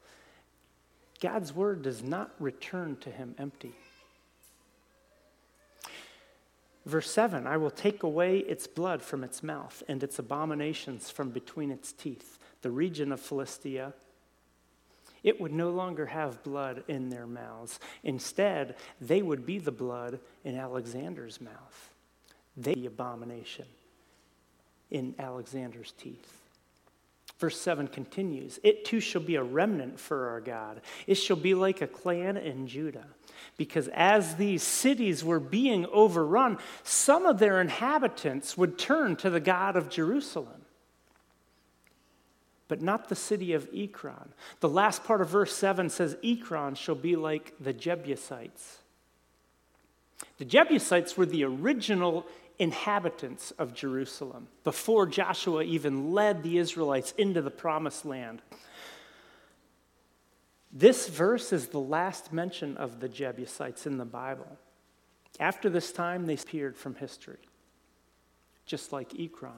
God's 1.21 1.53
word 1.53 1.83
does 1.83 2.03
not 2.03 2.31
return 2.39 2.97
to 3.01 3.11
him 3.11 3.35
empty. 3.39 3.75
Verse 6.89 7.11
7 7.11 7.47
I 7.47 7.59
will 7.59 7.71
take 7.71 8.03
away 8.03 8.39
its 8.39 8.67
blood 8.67 9.03
from 9.03 9.23
its 9.23 9.43
mouth 9.43 9.83
and 9.89 10.03
its 10.03 10.19
abominations 10.19 11.11
from 11.11 11.29
between 11.29 11.71
its 11.71 11.93
teeth. 11.93 12.39
The 12.63 12.71
region 12.71 13.13
of 13.13 13.21
Philistia, 13.21 13.93
it 15.23 15.39
would 15.39 15.53
no 15.53 15.69
longer 15.69 16.07
have 16.07 16.43
blood 16.43 16.85
in 16.89 17.11
their 17.11 17.27
mouths. 17.27 17.79
Instead, 18.05 18.75
they 19.03 19.21
would 19.21 19.45
be 19.45 19.59
the 19.59 19.71
blood 19.71 20.19
in 20.45 20.57
Alexander's 20.57 21.43
mouth. 21.43 21.91
They 22.57 22.73
the 22.73 22.87
abomination 22.87 23.67
in 24.91 25.15
Alexander's 25.19 25.93
teeth. 25.93 26.48
Verse 27.39 27.61
7 27.61 27.89
continues 27.89 28.59
It 28.63 28.85
too 28.85 29.01
shall 29.01 29.23
be 29.23 29.37
a 29.37 29.43
remnant 29.43 30.01
for 30.01 30.29
our 30.29 30.41
God. 30.41 30.81
It 31.07 31.15
shall 31.15 31.37
be 31.37 31.55
like 31.55 31.81
a 31.81 31.87
clan 31.87 32.37
in 32.37 32.67
Judah. 32.67 33.07
Because 33.57 33.89
as 33.89 34.37
these 34.37 34.63
cities 34.63 35.25
were 35.25 35.41
being 35.41 35.87
overrun, 35.87 36.59
some 36.83 37.27
of 37.27 37.39
their 37.39 37.61
inhabitants 37.61 38.57
would 38.57 38.79
turn 38.79 39.17
to 39.17 39.31
the 39.31 39.41
God 39.41 39.77
of 39.77 39.89
Jerusalem. 39.89 40.63
But 42.67 42.83
not 42.83 43.09
the 43.09 43.17
city 43.17 43.55
of 43.55 43.69
Ekron. 43.75 44.35
The 44.61 44.69
last 44.69 45.05
part 45.05 45.21
of 45.21 45.29
verse 45.29 45.55
7 45.57 45.89
says, 45.89 46.17
Ekron 46.23 46.75
shall 46.75 46.95
be 46.95 47.17
like 47.17 47.55
the 47.59 47.73
Jebusites. 47.73 48.79
The 50.39 50.45
Jebusites 50.45 51.17
were 51.17 51.27
the 51.27 51.45
original 51.45 52.27
inhabitants 52.59 53.53
of 53.53 53.75
Jerusalem 53.75 54.49
before 54.65 55.07
Joshua 55.07 55.63
even 55.63 56.13
led 56.13 56.43
the 56.43 56.59
Israelites 56.59 57.13
into 57.17 57.41
the 57.41 57.51
promised 57.51 58.05
land. 58.05 58.43
This 60.73 61.09
verse 61.09 61.53
is 61.53 61.69
the 61.69 61.81
last 61.81 62.33
mention 62.33 62.77
of 62.77 63.01
the 63.01 63.09
Jebusites 63.09 63.87
in 63.87 63.97
the 63.97 64.05
Bible. 64.05 64.59
After 65.41 65.71
this 65.71 65.93
time, 65.93 66.27
they 66.27 66.35
disappeared 66.35 66.77
from 66.77 66.97
history, 66.97 67.39
just 68.67 68.93
like 68.93 69.19
Ekron. 69.19 69.53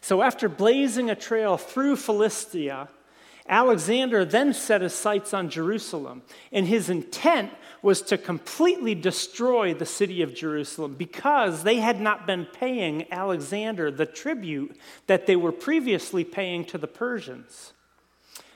So, 0.00 0.22
after 0.22 0.48
blazing 0.48 1.10
a 1.10 1.14
trail 1.14 1.56
through 1.56 1.96
Philistia, 1.96 2.88
Alexander 3.48 4.24
then 4.24 4.52
set 4.52 4.80
his 4.80 4.94
sights 4.94 5.32
on 5.34 5.48
Jerusalem, 5.48 6.22
and 6.52 6.66
his 6.66 6.88
intent 6.90 7.50
was 7.82 8.02
to 8.02 8.18
completely 8.18 8.94
destroy 8.94 9.72
the 9.74 9.86
city 9.86 10.22
of 10.22 10.34
Jerusalem 10.34 10.94
because 10.94 11.62
they 11.62 11.76
had 11.76 12.00
not 12.00 12.26
been 12.26 12.46
paying 12.46 13.10
Alexander 13.12 13.90
the 13.90 14.06
tribute 14.06 14.76
that 15.06 15.26
they 15.26 15.36
were 15.36 15.52
previously 15.52 16.24
paying 16.24 16.64
to 16.66 16.78
the 16.78 16.88
Persians. 16.88 17.72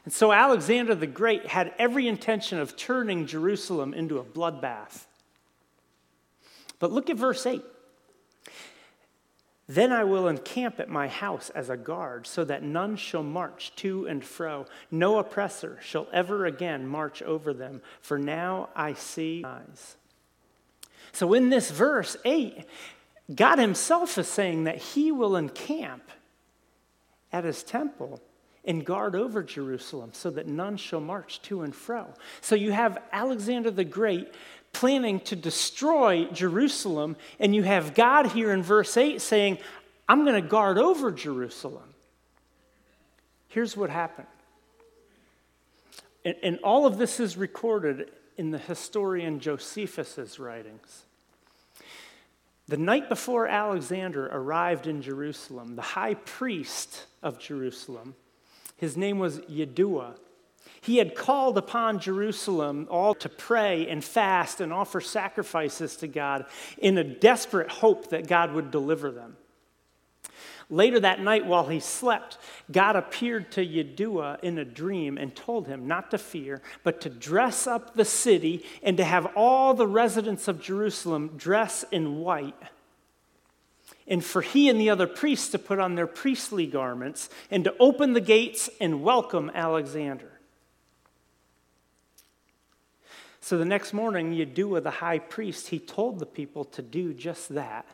And 0.04 0.12
so 0.12 0.32
Alexander 0.32 0.94
the 0.94 1.06
Great 1.06 1.47
had 1.47 1.75
every 1.78 2.09
intention 2.09 2.59
of 2.59 2.76
turning 2.76 3.26
Jerusalem 3.26 3.94
into 3.94 4.18
a 4.18 4.25
bloodbath. 4.25 5.06
But 6.78 6.90
look 6.90 7.11
at 7.11 7.16
verse 7.16 7.47
8. 7.47 7.62
Then 9.70 9.92
I 9.92 10.02
will 10.02 10.26
encamp 10.26 10.80
at 10.80 10.88
my 10.88 11.06
house 11.06 11.48
as 11.50 11.70
a 11.70 11.76
guard, 11.76 12.26
so 12.26 12.42
that 12.42 12.64
none 12.64 12.96
shall 12.96 13.22
march 13.22 13.72
to 13.76 14.04
and 14.04 14.24
fro. 14.24 14.66
No 14.90 15.18
oppressor 15.18 15.78
shall 15.80 16.08
ever 16.12 16.44
again 16.44 16.88
march 16.88 17.22
over 17.22 17.54
them, 17.54 17.80
for 18.00 18.18
now 18.18 18.70
I 18.74 18.94
see 18.94 19.44
eyes. 19.46 19.96
So 21.12 21.34
in 21.34 21.50
this 21.50 21.70
verse 21.70 22.16
8, 22.24 22.64
God 23.32 23.60
Himself 23.60 24.18
is 24.18 24.26
saying 24.26 24.64
that 24.64 24.78
He 24.78 25.12
will 25.12 25.36
encamp 25.36 26.10
at 27.32 27.44
His 27.44 27.62
temple 27.62 28.20
and 28.64 28.84
guard 28.84 29.14
over 29.14 29.40
Jerusalem 29.40 30.10
so 30.12 30.30
that 30.30 30.48
none 30.48 30.78
shall 30.78 31.00
march 31.00 31.40
to 31.42 31.62
and 31.62 31.72
fro. 31.72 32.08
So 32.40 32.56
you 32.56 32.72
have 32.72 33.00
Alexander 33.12 33.70
the 33.70 33.84
Great 33.84 34.34
planning 34.72 35.20
to 35.20 35.36
destroy 35.36 36.26
Jerusalem, 36.26 37.16
and 37.38 37.54
you 37.54 37.62
have 37.62 37.94
God 37.94 38.26
here 38.28 38.52
in 38.52 38.62
verse 38.62 38.96
8 38.96 39.20
saying, 39.20 39.58
I'm 40.08 40.24
going 40.24 40.40
to 40.40 40.48
guard 40.48 40.78
over 40.78 41.10
Jerusalem. 41.10 41.94
Here's 43.48 43.76
what 43.76 43.90
happened. 43.90 44.28
And, 46.24 46.36
and 46.42 46.58
all 46.62 46.86
of 46.86 46.98
this 46.98 47.20
is 47.20 47.36
recorded 47.36 48.10
in 48.36 48.50
the 48.50 48.58
historian 48.58 49.40
Josephus's 49.40 50.38
writings. 50.38 51.04
The 52.68 52.76
night 52.76 53.08
before 53.08 53.48
Alexander 53.48 54.26
arrived 54.26 54.86
in 54.86 55.02
Jerusalem, 55.02 55.74
the 55.76 55.82
high 55.82 56.14
priest 56.14 57.06
of 57.22 57.38
Jerusalem, 57.40 58.14
his 58.76 58.96
name 58.96 59.18
was 59.18 59.40
Yeshua. 59.40 60.14
He 60.80 60.96
had 60.96 61.14
called 61.14 61.58
upon 61.58 62.00
Jerusalem 62.00 62.87
all 62.90 63.14
to 63.16 63.28
pray 63.28 63.87
and 63.88 64.02
fast 64.02 64.60
and 64.60 64.72
offer 64.72 65.00
sacrifices 65.00 65.96
to 65.96 66.08
God 66.08 66.46
in 66.78 66.96
a 66.96 67.04
desperate 67.04 67.70
hope 67.70 68.10
that 68.10 68.26
God 68.26 68.52
would 68.52 68.70
deliver 68.70 69.10
them. 69.10 69.37
Later 70.70 71.00
that 71.00 71.20
night, 71.20 71.46
while 71.46 71.66
he 71.66 71.80
slept, 71.80 72.38
God 72.70 72.94
appeared 72.94 73.50
to 73.52 73.66
Yeshua 73.66 74.38
in 74.40 74.56
a 74.56 74.64
dream 74.64 75.18
and 75.18 75.34
told 75.34 75.66
him 75.66 75.88
not 75.88 76.12
to 76.12 76.18
fear, 76.18 76.62
but 76.84 77.00
to 77.00 77.10
dress 77.10 77.66
up 77.66 77.94
the 77.94 78.04
city 78.04 78.64
and 78.82 78.96
to 78.96 79.04
have 79.04 79.26
all 79.34 79.75
the 79.75 79.87
residents 79.87 80.46
of 80.46 80.62
Jerusalem 80.62 81.32
dress 81.37 81.84
in 81.90 82.20
white 82.20 82.54
and 84.10 84.25
for 84.25 84.42
he 84.42 84.68
and 84.68 84.80
the 84.80 84.90
other 84.90 85.06
priests 85.06 85.50
to 85.50 85.58
put 85.58 85.78
on 85.78 85.94
their 85.94 86.06
priestly 86.06 86.66
garments 86.66 87.30
and 87.50 87.62
to 87.64 87.75
open 87.78 88.12
the 88.12 88.20
gates 88.20 88.68
and 88.80 89.02
welcome 89.02 89.50
Alexander. 89.54 90.39
So 93.42 93.56
the 93.56 93.64
next 93.64 93.94
morning, 93.94 94.35
Yeshua, 94.35 94.82
the 94.82 94.90
high 94.90 95.18
priest, 95.18 95.68
he 95.68 95.78
told 95.78 96.18
the 96.18 96.26
people 96.26 96.64
to 96.66 96.82
do 96.82 97.14
just 97.14 97.49
that. 97.54 97.87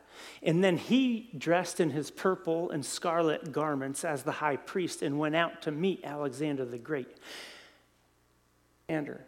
And 0.43 0.61
then 0.63 0.77
he 0.77 1.29
dressed 1.37 1.79
in 1.79 1.89
his 1.89 2.11
purple 2.11 2.69
and 2.69 2.85
scarlet 2.85 3.53
garments 3.53 4.03
as 4.03 4.23
the 4.23 4.33
high 4.33 4.57
priest 4.57 5.01
and 5.01 5.17
went 5.17 5.35
out 5.35 5.61
to 5.61 5.71
meet 5.71 6.03
Alexander 6.03 6.65
the 6.65 6.77
Great. 6.77 7.17
Alexander, 8.89 9.25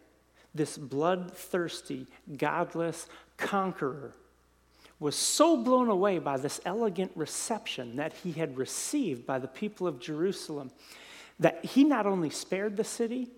this 0.54 0.78
bloodthirsty, 0.78 2.08
godless 2.38 3.08
conqueror, 3.38 4.14
was 5.00 5.16
so 5.16 5.56
blown 5.56 5.90
away 5.90 6.20
by 6.20 6.38
this 6.38 6.60
elegant 6.66 7.12
reception 7.16 7.96
that 7.96 8.12
he 8.12 8.34
had 8.34 8.58
received 8.58 9.26
by 9.26 9.40
the 9.40 9.48
people 9.48 9.88
of 9.88 10.00
Jerusalem 10.00 10.72
that 11.40 11.64
he 11.64 11.86
not 11.86 12.06
only 12.06 12.30
spared 12.30 12.76
the 12.76 12.84
city, 12.84 13.30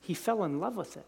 he 0.00 0.14
fell 0.14 0.42
in 0.42 0.58
love 0.58 0.76
with 0.76 0.96
it. 0.96 1.06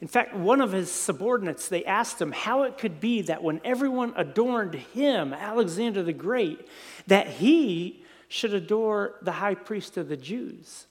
In 0.00 0.08
fact, 0.08 0.34
one 0.34 0.60
of 0.60 0.72
his 0.72 0.90
subordinates, 0.90 1.68
they 1.68 1.84
asked 1.84 2.20
him 2.20 2.32
how 2.32 2.64
it 2.64 2.78
could 2.78 3.00
be 3.00 3.22
that 3.22 3.42
when 3.42 3.60
everyone 3.64 4.12
adorned 4.16 4.74
him, 4.74 5.32
Alexander 5.32 6.02
the 6.02 6.12
Great, 6.12 6.66
that 7.06 7.26
he 7.26 8.04
should 8.28 8.54
adore 8.54 9.16
the 9.22 9.32
high 9.32 9.54
priest 9.54 9.96
of 9.96 10.08
the 10.08 10.16
Jews. 10.16 10.86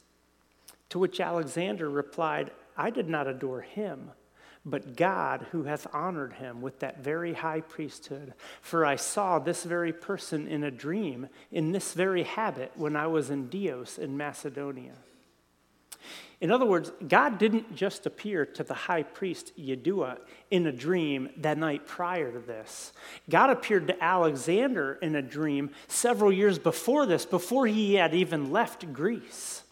To 0.90 1.00
which 1.00 1.20
Alexander 1.20 1.90
replied, 1.90 2.52
I 2.76 2.90
did 2.90 3.08
not 3.08 3.28
adore 3.28 3.62
him, 3.62 4.12
but 4.66 4.96
God 4.96 5.46
who 5.52 5.64
hath 5.64 5.88
honored 5.94 6.34
him 6.34 6.62
with 6.62 6.80
that 6.80 7.04
very 7.04 7.34
high 7.34 7.62
priesthood. 7.62 8.34
For 8.62 8.86
I 8.86 8.96
saw 8.96 9.38
this 9.38 9.64
very 9.64 9.94
person 9.94 10.48
in 10.48 10.64
a 10.64 10.72
dream, 10.72 11.30
in 11.52 11.72
this 11.72 11.94
very 11.94 12.24
habit, 12.24 12.72
when 12.76 12.96
I 12.96 13.08
was 13.08 13.30
in 13.30 13.50
Dios 13.50 13.98
in 13.98 14.18
Macedonia. 14.18 14.94
In 16.42 16.52
other 16.52 16.66
words, 16.66 16.92
God 17.06 17.38
didn't 17.38 17.76
just 17.76 18.06
appear 18.06 18.46
to 18.46 18.64
the 18.64 18.74
high 18.74 19.04
priest 19.04 19.52
Yeshua 19.58 20.20
in 20.50 20.68
a 20.68 20.72
dream 20.72 21.30
that 21.38 21.58
night 21.58 21.86
prior 21.86 22.32
to 22.32 22.40
this. 22.40 22.94
God 23.30 23.50
appeared 23.50 23.88
to 23.88 24.04
Alexander 24.04 24.98
in 25.02 25.16
a 25.16 25.22
dream 25.22 25.72
several 25.88 26.32
years 26.32 26.58
before 26.58 27.06
this, 27.06 27.26
before 27.26 27.68
he 27.68 27.96
had 27.96 28.14
even 28.14 28.52
left 28.52 28.94
Greece, 28.94 29.64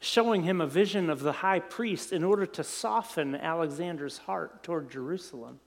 showing 0.00 0.44
him 0.44 0.60
a 0.60 0.66
vision 0.68 1.10
of 1.10 1.20
the 1.20 1.32
high 1.32 1.60
priest 1.60 2.12
in 2.12 2.22
order 2.22 2.46
to 2.46 2.62
soften 2.62 3.34
Alexander's 3.34 4.18
heart 4.18 4.62
toward 4.62 4.90
Jerusalem. 4.90 5.58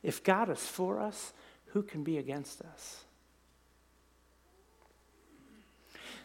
If 0.00 0.22
God 0.22 0.48
is 0.48 0.64
for 0.64 1.00
us, 1.00 1.32
who 1.72 1.82
can 1.82 2.04
be 2.04 2.18
against 2.18 2.62
us? 2.62 3.04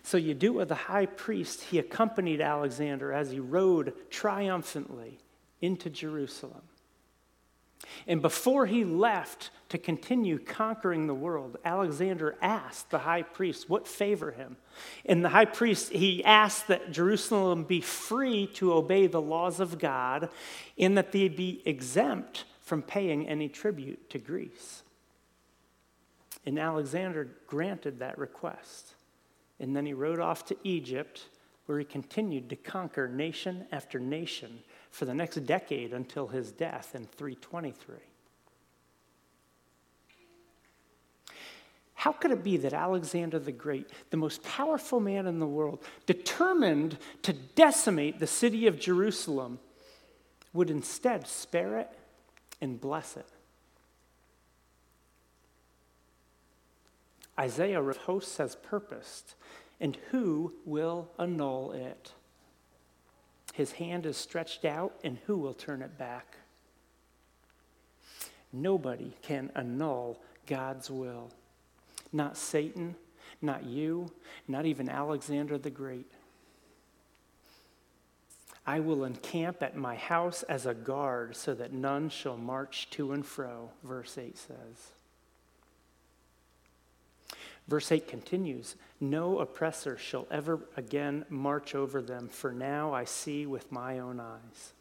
So 0.03 0.19
Yeshua, 0.19 0.67
the 0.67 0.75
high 0.75 1.05
priest, 1.05 1.63
he 1.63 1.79
accompanied 1.79 2.41
Alexander 2.41 3.13
as 3.13 3.31
he 3.31 3.39
rode 3.39 3.93
triumphantly 4.09 5.17
into 5.61 5.89
Jerusalem. 5.89 6.61
And 8.07 8.21
before 8.21 8.65
he 8.65 8.83
left 8.83 9.49
to 9.69 9.77
continue 9.77 10.39
conquering 10.39 11.07
the 11.07 11.13
world, 11.13 11.57
Alexander 11.65 12.35
asked 12.41 12.89
the 12.89 12.99
high 12.99 13.23
priest 13.23 13.69
what 13.69 13.87
favor 13.87 14.31
him. 14.31 14.57
And 15.05 15.23
the 15.23 15.29
high 15.29 15.45
priest, 15.45 15.91
he 15.91 16.23
asked 16.23 16.67
that 16.67 16.91
Jerusalem 16.91 17.63
be 17.63 17.81
free 17.81 18.47
to 18.55 18.73
obey 18.73 19.07
the 19.07 19.21
laws 19.21 19.59
of 19.59 19.79
God 19.79 20.29
and 20.77 20.97
that 20.97 21.11
they 21.11 21.27
be 21.27 21.61
exempt 21.65 22.45
from 22.61 22.81
paying 22.81 23.27
any 23.27 23.49
tribute 23.49 24.09
to 24.11 24.17
Greece. 24.17 24.83
And 26.45 26.59
Alexander 26.59 27.29
granted 27.47 27.99
that 27.99 28.17
request. 28.17 28.92
And 29.63 29.73
then 29.73 29.85
he 29.85 29.93
rode 29.93 30.19
off 30.19 30.43
to 30.47 30.57
Egypt, 30.65 31.29
where 31.67 31.79
he 31.79 31.85
continued 31.85 32.49
to 32.49 32.57
conquer 32.57 33.07
nation 33.07 33.65
after 33.71 33.97
nation 33.97 34.59
for 34.91 35.05
the 35.05 35.13
next 35.13 35.37
decade 35.45 35.93
until 35.93 36.27
his 36.27 36.51
death 36.51 36.93
in 36.93 37.05
323. 37.05 37.95
How 41.93 42.11
could 42.11 42.31
it 42.31 42.43
be 42.43 42.57
that 42.57 42.73
Alexander 42.73 43.39
the 43.39 43.53
Great, 43.53 43.89
the 44.09 44.17
most 44.17 44.43
powerful 44.43 44.99
man 44.99 45.27
in 45.27 45.39
the 45.39 45.47
world, 45.47 45.81
determined 46.05 46.97
to 47.21 47.31
decimate 47.31 48.19
the 48.19 48.27
city 48.27 48.67
of 48.67 48.77
Jerusalem, 48.77 49.59
would 50.51 50.69
instead 50.71 51.25
spare 51.25 51.77
it 51.77 51.89
and 52.59 52.81
bless 52.81 53.15
it? 53.15 53.29
Isaiah 57.39 57.81
of 57.81 57.97
hosts 57.97 58.37
has 58.37 58.55
purposed, 58.55 59.35
and 59.79 59.97
who 60.11 60.53
will 60.65 61.09
annul 61.17 61.71
it? 61.71 62.11
His 63.53 63.73
hand 63.73 64.05
is 64.05 64.17
stretched 64.17 64.65
out, 64.65 64.93
and 65.03 65.17
who 65.25 65.37
will 65.37 65.53
turn 65.53 65.81
it 65.81 65.97
back? 65.97 66.37
Nobody 68.51 69.13
can 69.21 69.51
annul 69.55 70.21
God's 70.45 70.89
will. 70.89 71.31
Not 72.11 72.37
Satan, 72.37 72.95
not 73.41 73.63
you, 73.65 74.11
not 74.47 74.65
even 74.65 74.89
Alexander 74.89 75.57
the 75.57 75.71
Great. 75.71 76.11
I 78.65 78.79
will 78.79 79.03
encamp 79.03 79.61
at 79.61 79.75
my 79.75 79.95
house 79.95 80.43
as 80.43 80.65
a 80.65 80.73
guard 80.73 81.35
so 81.35 81.53
that 81.55 81.73
none 81.73 82.09
shall 82.09 82.37
march 82.37 82.89
to 82.91 83.11
and 83.11 83.25
fro, 83.25 83.71
verse 83.83 84.17
8 84.17 84.37
says. 84.37 84.93
Verse 87.67 87.91
8 87.91 88.07
continues 88.07 88.75
No 88.99 89.39
oppressor 89.39 89.97
shall 89.97 90.27
ever 90.29 90.59
again 90.75 91.25
march 91.29 91.75
over 91.75 92.01
them, 92.01 92.27
for 92.27 92.51
now 92.51 92.93
I 92.93 93.05
see 93.05 93.45
with 93.45 93.71
my 93.71 93.99
own 93.99 94.19
eyes. 94.19 94.73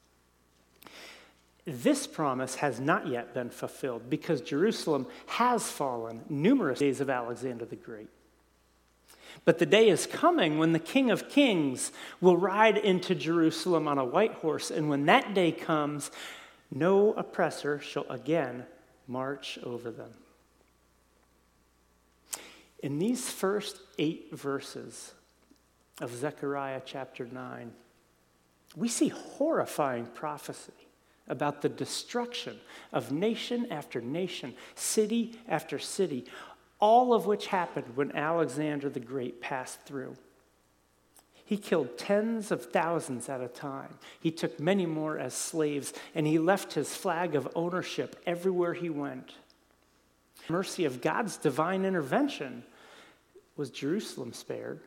This 1.65 2.09
promise 2.09 2.57
has 2.57 2.81
not 2.81 3.07
yet 3.07 3.35
been 3.35 3.51
fulfilled 3.51 4.11
because 4.11 4.41
Jerusalem 4.41 5.07
has 5.27 5.71
fallen 5.71 6.23
numerous 6.29 6.81
days 6.81 7.01
of 7.01 7.09
Alexander 7.09 7.65
the 7.65 7.77
Great. 7.77 8.09
But 9.45 9.59
the 9.59 9.67
day 9.67 9.89
is 9.89 10.07
coming 10.07 10.59
when 10.59 10.73
the 10.73 10.79
King 10.79 11.11
of 11.11 11.29
Kings 11.29 11.93
will 12.21 12.37
ride 12.37 12.77
into 12.77 13.15
Jerusalem 13.15 13.89
on 13.89 13.99
a 13.99 14.05
white 14.05 14.35
horse, 14.35 14.71
and 14.71 14.89
when 14.89 15.07
that 15.07 15.35
day 15.35 15.53
comes, 15.53 16.11
no 16.71 17.13
oppressor 17.15 17.79
shall 17.81 18.09
again 18.11 18.67
march 19.07 19.59
over 19.63 19.91
them. 19.91 20.11
In 22.83 22.99
these 22.99 23.31
first 23.31 23.79
eight 23.99 24.37
verses 24.37 25.15
of 26.01 26.15
Zechariah 26.15 26.83
chapter 26.85 27.27
9, 27.31 27.73
we 28.75 28.89
see 28.89 29.09
horrifying 29.09 30.07
prophecy 30.07 30.73
about 31.29 31.63
the 31.63 31.69
destruction 31.69 32.59
of 32.93 33.13
nation 33.13 33.69
after 33.71 34.01
nation, 34.01 34.55
city 34.75 35.39
after 35.49 35.79
city, 35.79 36.25
all 36.81 37.15
of 37.15 37.27
which 37.27 37.47
happened 37.47 37.87
when 37.95 38.11
Alexander 38.17 38.89
the 38.89 38.99
Great 38.99 39.41
passed 39.41 39.83
through. 39.83 40.17
He 41.45 41.57
killed 41.57 41.97
tens 41.97 42.51
of 42.51 42.73
thousands 42.73 43.29
at 43.29 43.41
a 43.41 43.47
time. 43.47 43.99
He 44.19 44.33
took 44.33 44.59
many 44.59 44.87
more 44.87 45.19
as 45.19 45.35
slaves, 45.35 45.93
and 46.15 46.27
he 46.27 46.39
left 46.39 46.73
his 46.73 46.97
flag 46.97 47.37
of 47.37 47.49
ownership 47.55 48.21
everywhere 48.27 48.75
he 48.75 48.91
went. 48.91 49.35
Mercy 50.49 50.85
of 50.85 51.01
God's 51.01 51.37
divine 51.37 51.85
intervention 51.85 52.65
was 53.57 53.71
Jerusalem 53.71 54.33
spared 54.33 54.81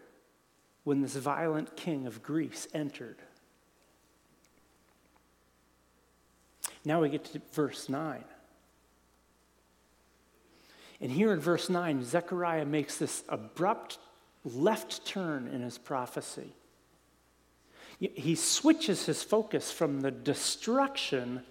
when 0.84 1.02
this 1.02 1.16
violent 1.16 1.76
king 1.76 2.08
of 2.08 2.24
Greece 2.24 2.68
entered? 2.74 3.18
Now 6.84 7.02
we 7.02 7.10
get 7.10 7.26
to 7.26 7.42
verse 7.52 7.90
9. 7.90 8.24
And 11.02 11.12
here 11.12 11.34
in 11.34 11.40
verse 11.40 11.70
9, 11.70 12.04
Zechariah 12.04 12.66
makes 12.66 12.98
this 12.98 13.24
abrupt 13.28 13.98
left 14.44 15.06
turn 15.06 15.48
in 15.48 15.62
his 15.62 15.78
prophecy. 15.78 16.54
He 18.00 18.36
switches 18.36 19.06
his 19.06 19.24
focus 19.24 19.72
from 19.72 20.02
the 20.02 20.12
destruction 20.12 21.44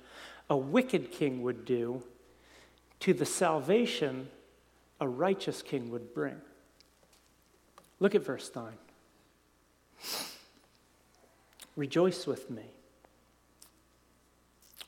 a 0.51 0.57
wicked 0.57 1.11
king 1.11 1.43
would 1.43 1.65
do 1.65 2.03
to 3.01 3.15
the 3.15 3.27
salvation 3.27 4.29
a 5.01 5.09
righteous 5.09 5.63
king 5.63 5.91
would 5.91 6.15
bring. 6.15 6.37
Look 8.05 8.15
at 8.15 8.23
verse 8.23 8.51
9. 8.55 8.67
Rejoice 11.75 12.27
with 12.27 12.51
me. 12.51 12.67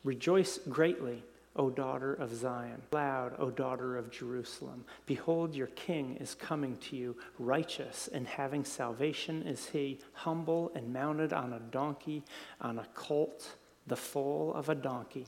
Rejoice 0.04 0.58
greatly, 0.68 1.22
O 1.56 1.70
daughter 1.70 2.12
of 2.12 2.34
Zion. 2.34 2.82
Loud, 2.92 3.32
O 3.38 3.48
daughter 3.48 3.96
of 3.96 4.10
Jerusalem. 4.10 4.84
Behold, 5.06 5.54
your 5.54 5.68
king 5.68 6.18
is 6.20 6.34
coming 6.34 6.76
to 6.76 6.96
you, 6.96 7.16
righteous 7.38 8.06
and 8.12 8.26
having 8.26 8.66
salvation 8.66 9.44
is 9.44 9.64
he, 9.70 9.98
humble 10.12 10.70
and 10.74 10.92
mounted 10.92 11.32
on 11.32 11.54
a 11.54 11.60
donkey, 11.70 12.22
on 12.60 12.78
a 12.78 12.86
colt, 12.92 13.56
the 13.86 13.96
foal 13.96 14.52
of 14.52 14.68
a 14.68 14.74
donkey. 14.74 15.26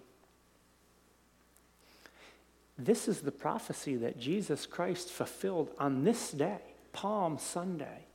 This 2.77 3.09
is 3.09 3.22
the 3.22 3.33
prophecy 3.33 3.96
that 3.96 4.20
Jesus 4.20 4.66
Christ 4.66 5.09
fulfilled 5.09 5.70
on 5.79 6.05
this 6.05 6.33
day. 6.33 6.61
Palm 6.92 7.38
Sunday 7.38 8.07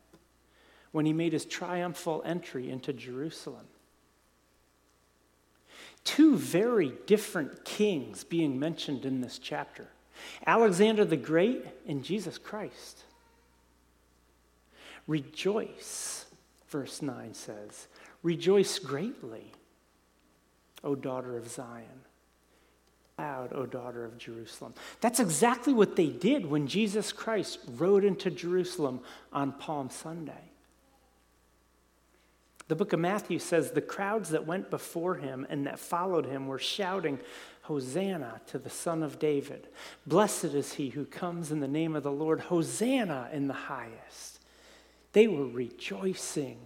when 0.92 1.06
he 1.06 1.14
made 1.14 1.34
his 1.34 1.46
triumphal 1.46 2.22
entry 2.26 2.70
into 2.70 2.94
Jerusalem. 2.94 3.68
two 6.04 6.36
very 6.38 6.94
different 7.08 7.64
kings 7.66 8.24
being 8.24 8.60
mentioned 8.60 9.06
in 9.06 9.22
this 9.22 9.40
chapter 9.40 9.88
Alexander 10.46 11.06
the 11.06 11.18
Great 11.18 11.66
and 11.88 12.04
Jesus 12.04 12.38
Christ. 12.38 13.04
Rejoice, 15.08 16.26
verse 16.70 17.02
9 17.02 17.34
says. 17.34 17.88
Rejoice 18.22 18.80
greatly, 18.80 19.52
O 20.84 20.96
daughter 20.96 21.36
of 21.38 21.50
Zion. 21.50 22.06
Loud, 23.20 23.54
O 23.54 23.66
daughter 23.66 24.06
of 24.06 24.18
Jerusalem. 24.18 24.74
That's 25.00 25.20
exactly 25.20 25.72
what 25.72 25.96
they 25.96 26.08
did 26.08 26.46
when 26.46 26.68
Jesus 26.68 27.12
Christ 27.12 27.60
rode 27.78 28.04
into 28.04 28.32
Jerusalem 28.32 29.02
on 29.32 29.52
Palm 29.52 29.90
Sunday. 29.92 30.52
The 32.68 32.76
book 32.76 32.94
of 32.94 33.00
Matthew 33.00 33.38
says 33.40 33.72
the 33.72 33.82
crowds 33.82 34.30
that 34.30 34.48
went 34.48 34.72
before 34.72 35.16
him 35.16 35.46
and 35.50 35.68
that 35.68 35.78
followed 35.78 36.26
him 36.26 36.48
were 36.48 36.60
shouting, 36.60 37.20
Hosanna 37.64 38.42
to 38.48 38.58
the 38.58 38.70
Son 38.70 39.04
of 39.04 39.20
David. 39.20 39.68
Blessed 40.08 40.46
is 40.46 40.74
he 40.74 40.90
who 40.90 41.06
comes 41.06 41.52
in 41.52 41.60
the 41.60 41.68
name 41.68 41.96
of 41.96 42.04
the 42.04 42.12
Lord. 42.12 42.40
Hosanna 42.40 43.30
in 43.32 43.48
the 43.48 43.54
highest. 43.54 44.40
They 45.12 45.28
were 45.28 45.48
rejoicing 45.48 46.58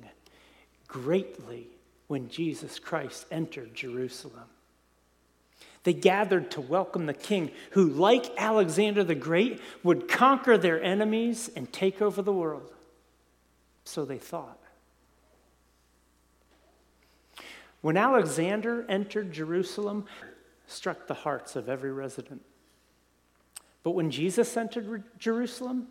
greatly 0.87 1.67
when 2.07 2.29
Jesus 2.29 2.79
Christ 2.79 3.25
entered 3.29 3.75
Jerusalem. 3.75 4.47
They 5.87 5.93
gathered 5.93 6.51
to 6.51 6.59
welcome 6.59 7.05
the 7.05 7.13
king 7.13 7.49
who, 7.71 7.87
like 7.87 8.29
Alexander 8.35 9.05
the 9.05 9.15
Great, 9.15 9.61
would 9.83 10.09
conquer 10.09 10.57
their 10.57 10.83
enemies 10.83 11.49
and 11.55 11.71
take 11.71 12.01
over 12.01 12.21
the 12.21 12.33
world. 12.33 12.73
So 13.85 14.03
they 14.03 14.17
thought. 14.17 14.59
When 17.79 17.95
Alexander 17.95 18.85
entered 18.89 19.31
Jerusalem, 19.31 20.03
struck 20.65 21.07
the 21.07 21.13
hearts 21.13 21.55
of 21.55 21.69
every 21.69 21.93
resident. 21.93 22.41
But 23.81 23.91
when 23.91 24.11
Jesus 24.11 24.57
entered 24.57 25.05
Jerusalem, 25.17 25.87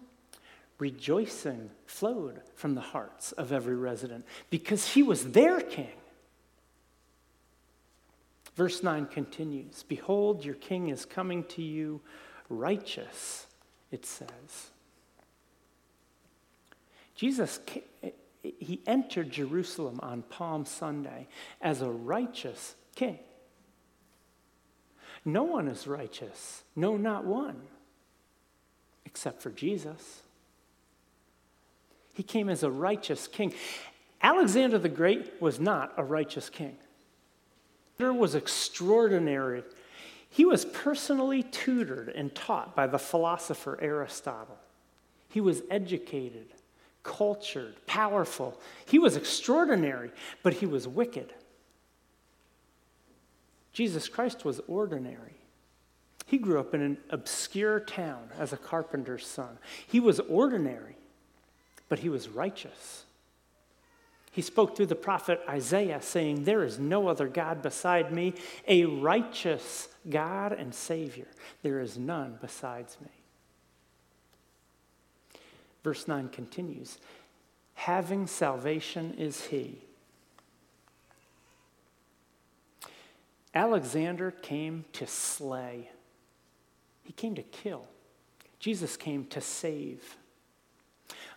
rejoicing 0.78 1.70
flowed 1.86 2.42
from 2.54 2.74
the 2.74 2.82
hearts 2.82 3.32
of 3.32 3.50
every 3.50 3.76
resident 3.76 4.26
because 4.50 4.88
he 4.88 5.02
was 5.02 5.30
their 5.30 5.62
king. 5.62 5.88
Verse 8.56 8.82
9 8.82 9.06
continues 9.06 9.84
Behold, 9.84 10.44
your 10.44 10.54
king 10.54 10.88
is 10.88 11.04
coming 11.04 11.44
to 11.44 11.62
you 11.62 12.00
righteous, 12.48 13.46
it 13.90 14.04
says. 14.04 14.70
Jesus 17.14 17.60
he 18.42 18.80
entered 18.86 19.30
Jerusalem 19.30 19.98
on 20.02 20.22
Palm 20.22 20.64
Sunday 20.64 21.26
as 21.60 21.82
a 21.82 21.90
righteous 21.90 22.74
king. 22.94 23.18
No 25.24 25.42
one 25.42 25.66
is 25.66 25.86
righteous, 25.86 26.62
no, 26.76 26.96
not 26.96 27.24
one, 27.24 27.60
except 29.04 29.42
for 29.42 29.50
Jesus. 29.50 30.22
He 32.12 32.22
came 32.22 32.48
as 32.48 32.62
a 32.62 32.70
righteous 32.70 33.26
king. 33.26 33.52
Alexander 34.22 34.78
the 34.78 34.88
Great 34.88 35.40
was 35.40 35.58
not 35.58 35.92
a 35.96 36.04
righteous 36.04 36.48
king. 36.48 36.76
Alexander 37.98 38.20
was 38.20 38.34
extraordinary. 38.34 39.62
He 40.28 40.44
was 40.44 40.64
personally 40.64 41.42
tutored 41.42 42.08
and 42.10 42.34
taught 42.34 42.76
by 42.76 42.86
the 42.86 42.98
philosopher 42.98 43.78
Aristotle. 43.80 44.58
He 45.28 45.40
was 45.40 45.62
educated 45.70 46.46
cultured, 47.06 47.74
powerful. 47.86 48.60
He 48.84 48.98
was 48.98 49.16
extraordinary, 49.16 50.10
but 50.42 50.54
he 50.54 50.66
was 50.66 50.88
wicked. 50.88 51.32
Jesus 53.72 54.08
Christ 54.08 54.44
was 54.44 54.60
ordinary. 54.66 55.36
He 56.26 56.36
grew 56.36 56.58
up 56.58 56.74
in 56.74 56.82
an 56.82 56.98
obscure 57.10 57.78
town 57.78 58.28
as 58.36 58.52
a 58.52 58.56
carpenter's 58.56 59.24
son. 59.24 59.58
He 59.86 60.00
was 60.00 60.18
ordinary, 60.18 60.96
but 61.88 62.00
he 62.00 62.08
was 62.08 62.28
righteous. 62.28 63.04
He 64.36 64.42
spoke 64.42 64.76
through 64.76 64.86
the 64.86 64.94
prophet 64.94 65.40
Isaiah, 65.48 66.02
saying, 66.02 66.44
There 66.44 66.62
is 66.62 66.78
no 66.78 67.08
other 67.08 67.26
God 67.26 67.62
beside 67.62 68.12
me, 68.12 68.34
a 68.68 68.84
righteous 68.84 69.88
God 70.10 70.52
and 70.52 70.74
Savior. 70.74 71.26
There 71.62 71.80
is 71.80 71.96
none 71.96 72.36
besides 72.42 72.98
me. 73.00 73.08
Verse 75.82 76.06
9 76.06 76.28
continues 76.28 76.98
Having 77.76 78.26
salvation 78.26 79.14
is 79.16 79.44
he. 79.46 79.78
Alexander 83.54 84.32
came 84.32 84.84
to 84.92 85.06
slay, 85.06 85.88
he 87.04 87.14
came 87.14 87.36
to 87.36 87.42
kill. 87.42 87.86
Jesus 88.58 88.98
came 88.98 89.24
to 89.28 89.40
save. 89.40 90.18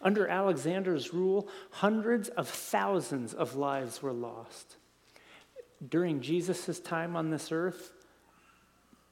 Under 0.02 0.28
Alexander's 0.28 1.14
rule, 1.14 1.48
hundreds 1.72 2.30
of 2.30 2.48
thousands 2.48 3.34
of 3.34 3.56
lives 3.56 4.02
were 4.02 4.14
lost. 4.14 4.78
During 5.88 6.22
Jesus' 6.22 6.80
time 6.80 7.16
on 7.16 7.30
this 7.30 7.52
earth, 7.52 7.92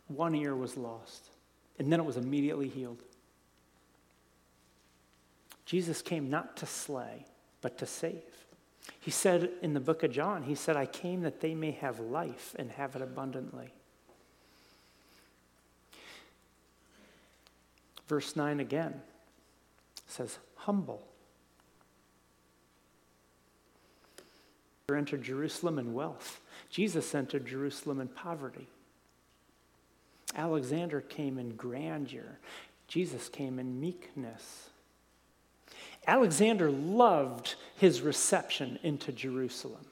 one 0.08 0.36
ear 0.36 0.56
was 0.56 0.78
lost, 0.78 1.30
and 1.78 1.92
then 1.92 2.00
it 2.00 2.06
was 2.06 2.18
immediately 2.18 2.70
healed. 2.70 3.02
Jesus 5.66 6.02
came 6.02 6.30
not 6.30 6.56
to 6.58 6.66
slay, 6.66 7.26
but 7.62 7.78
to 7.80 7.86
save. 7.86 8.24
He 9.02 9.12
said 9.12 9.50
in 9.62 9.74
the 9.74 9.82
book 9.82 10.04
of 10.04 10.12
John, 10.12 10.44
He 10.44 10.56
said, 10.56 10.78
I 10.78 10.86
came 10.86 11.22
that 11.22 11.42
they 11.42 11.54
may 11.54 11.72
have 11.72 12.00
life 12.00 12.56
and 12.58 12.72
have 12.72 12.96
it 12.96 13.02
abundantly. 13.02 13.74
Verse 18.08 18.36
9 18.38 18.62
again 18.62 19.02
says, 20.08 20.38
humble. 20.68 21.02
Entered 24.94 25.24
Jerusalem 25.24 25.80
in 25.80 25.94
wealth. 25.94 26.42
Jesus 26.70 27.16
entered 27.16 27.48
Jerusalem 27.48 28.02
in 28.02 28.10
poverty. 28.10 28.68
Alexander 30.36 31.00
came 31.00 31.38
in 31.38 31.56
grandeur. 31.56 32.38
Jesus 32.90 33.30
came 33.30 33.60
in 33.60 33.80
meekness. 33.80 34.70
Alexander 36.06 36.70
loved 36.70 37.56
his 37.78 38.02
reception 38.02 38.78
into 38.84 39.14
Jerusalem. 39.14 39.86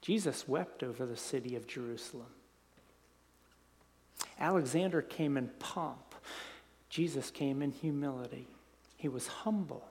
Jesus 0.00 0.48
wept 0.48 0.82
over 0.82 1.04
the 1.04 1.18
city 1.18 1.54
of 1.54 1.66
Jerusalem. 1.66 2.32
Alexander 4.40 5.02
came 5.02 5.36
in 5.36 5.48
pomp. 5.58 6.14
Jesus 6.88 7.30
came 7.30 7.60
in 7.60 7.72
humility. 7.72 8.46
He 9.02 9.08
was 9.08 9.26
humble. 9.26 9.84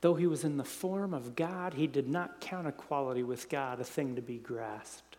Though 0.00 0.16
he 0.16 0.26
was 0.26 0.42
in 0.42 0.56
the 0.56 0.64
form 0.64 1.14
of 1.14 1.36
God, 1.36 1.74
he 1.74 1.86
did 1.86 2.08
not 2.08 2.40
count 2.40 2.66
equality 2.66 3.22
with 3.22 3.48
God 3.48 3.78
a 3.78 3.84
thing 3.84 4.16
to 4.16 4.20
be 4.20 4.38
grasped, 4.38 5.18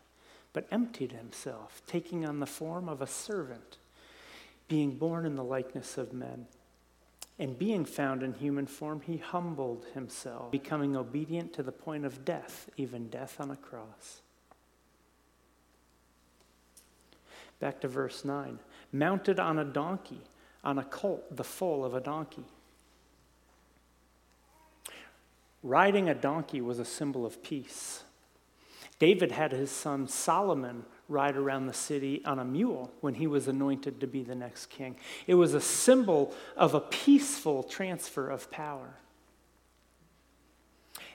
but 0.52 0.66
emptied 0.70 1.12
himself, 1.12 1.80
taking 1.86 2.26
on 2.26 2.40
the 2.40 2.46
form 2.46 2.90
of 2.90 3.00
a 3.00 3.06
servant, 3.06 3.78
being 4.68 4.96
born 4.96 5.24
in 5.24 5.34
the 5.34 5.42
likeness 5.42 5.96
of 5.96 6.12
men. 6.12 6.44
And 7.38 7.58
being 7.58 7.86
found 7.86 8.22
in 8.22 8.34
human 8.34 8.66
form, 8.66 9.00
he 9.00 9.16
humbled 9.16 9.86
himself, 9.94 10.50
becoming 10.50 10.94
obedient 10.94 11.54
to 11.54 11.62
the 11.62 11.72
point 11.72 12.04
of 12.04 12.22
death, 12.22 12.68
even 12.76 13.08
death 13.08 13.40
on 13.40 13.50
a 13.50 13.56
cross. 13.56 14.20
Back 17.60 17.80
to 17.80 17.88
verse 17.88 18.26
9. 18.26 18.58
Mounted 18.92 19.40
on 19.40 19.58
a 19.58 19.64
donkey, 19.64 20.20
on 20.64 20.78
a 20.78 20.84
colt, 20.84 21.36
the 21.36 21.44
foal 21.44 21.84
of 21.84 21.94
a 21.94 22.00
donkey. 22.00 22.44
Riding 25.62 26.08
a 26.08 26.14
donkey 26.14 26.60
was 26.60 26.78
a 26.78 26.84
symbol 26.84 27.24
of 27.24 27.42
peace. 27.42 28.02
David 28.98 29.32
had 29.32 29.52
his 29.52 29.70
son 29.70 30.06
Solomon 30.06 30.84
ride 31.08 31.36
around 31.36 31.66
the 31.66 31.72
city 31.72 32.22
on 32.24 32.38
a 32.38 32.44
mule 32.44 32.92
when 33.00 33.14
he 33.14 33.26
was 33.26 33.48
anointed 33.48 34.00
to 34.00 34.06
be 34.06 34.22
the 34.22 34.34
next 34.34 34.66
king. 34.66 34.96
It 35.26 35.34
was 35.34 35.54
a 35.54 35.60
symbol 35.60 36.34
of 36.56 36.74
a 36.74 36.80
peaceful 36.80 37.62
transfer 37.62 38.30
of 38.30 38.50
power. 38.50 38.94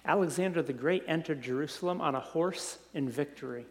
Alexander 0.05 0.61
the 0.61 0.73
Great 0.73 1.03
entered 1.07 1.41
Jerusalem 1.41 1.99
on 1.99 2.15
a 2.15 2.19
horse 2.19 2.77
in 2.93 3.09
victory. 3.09 3.65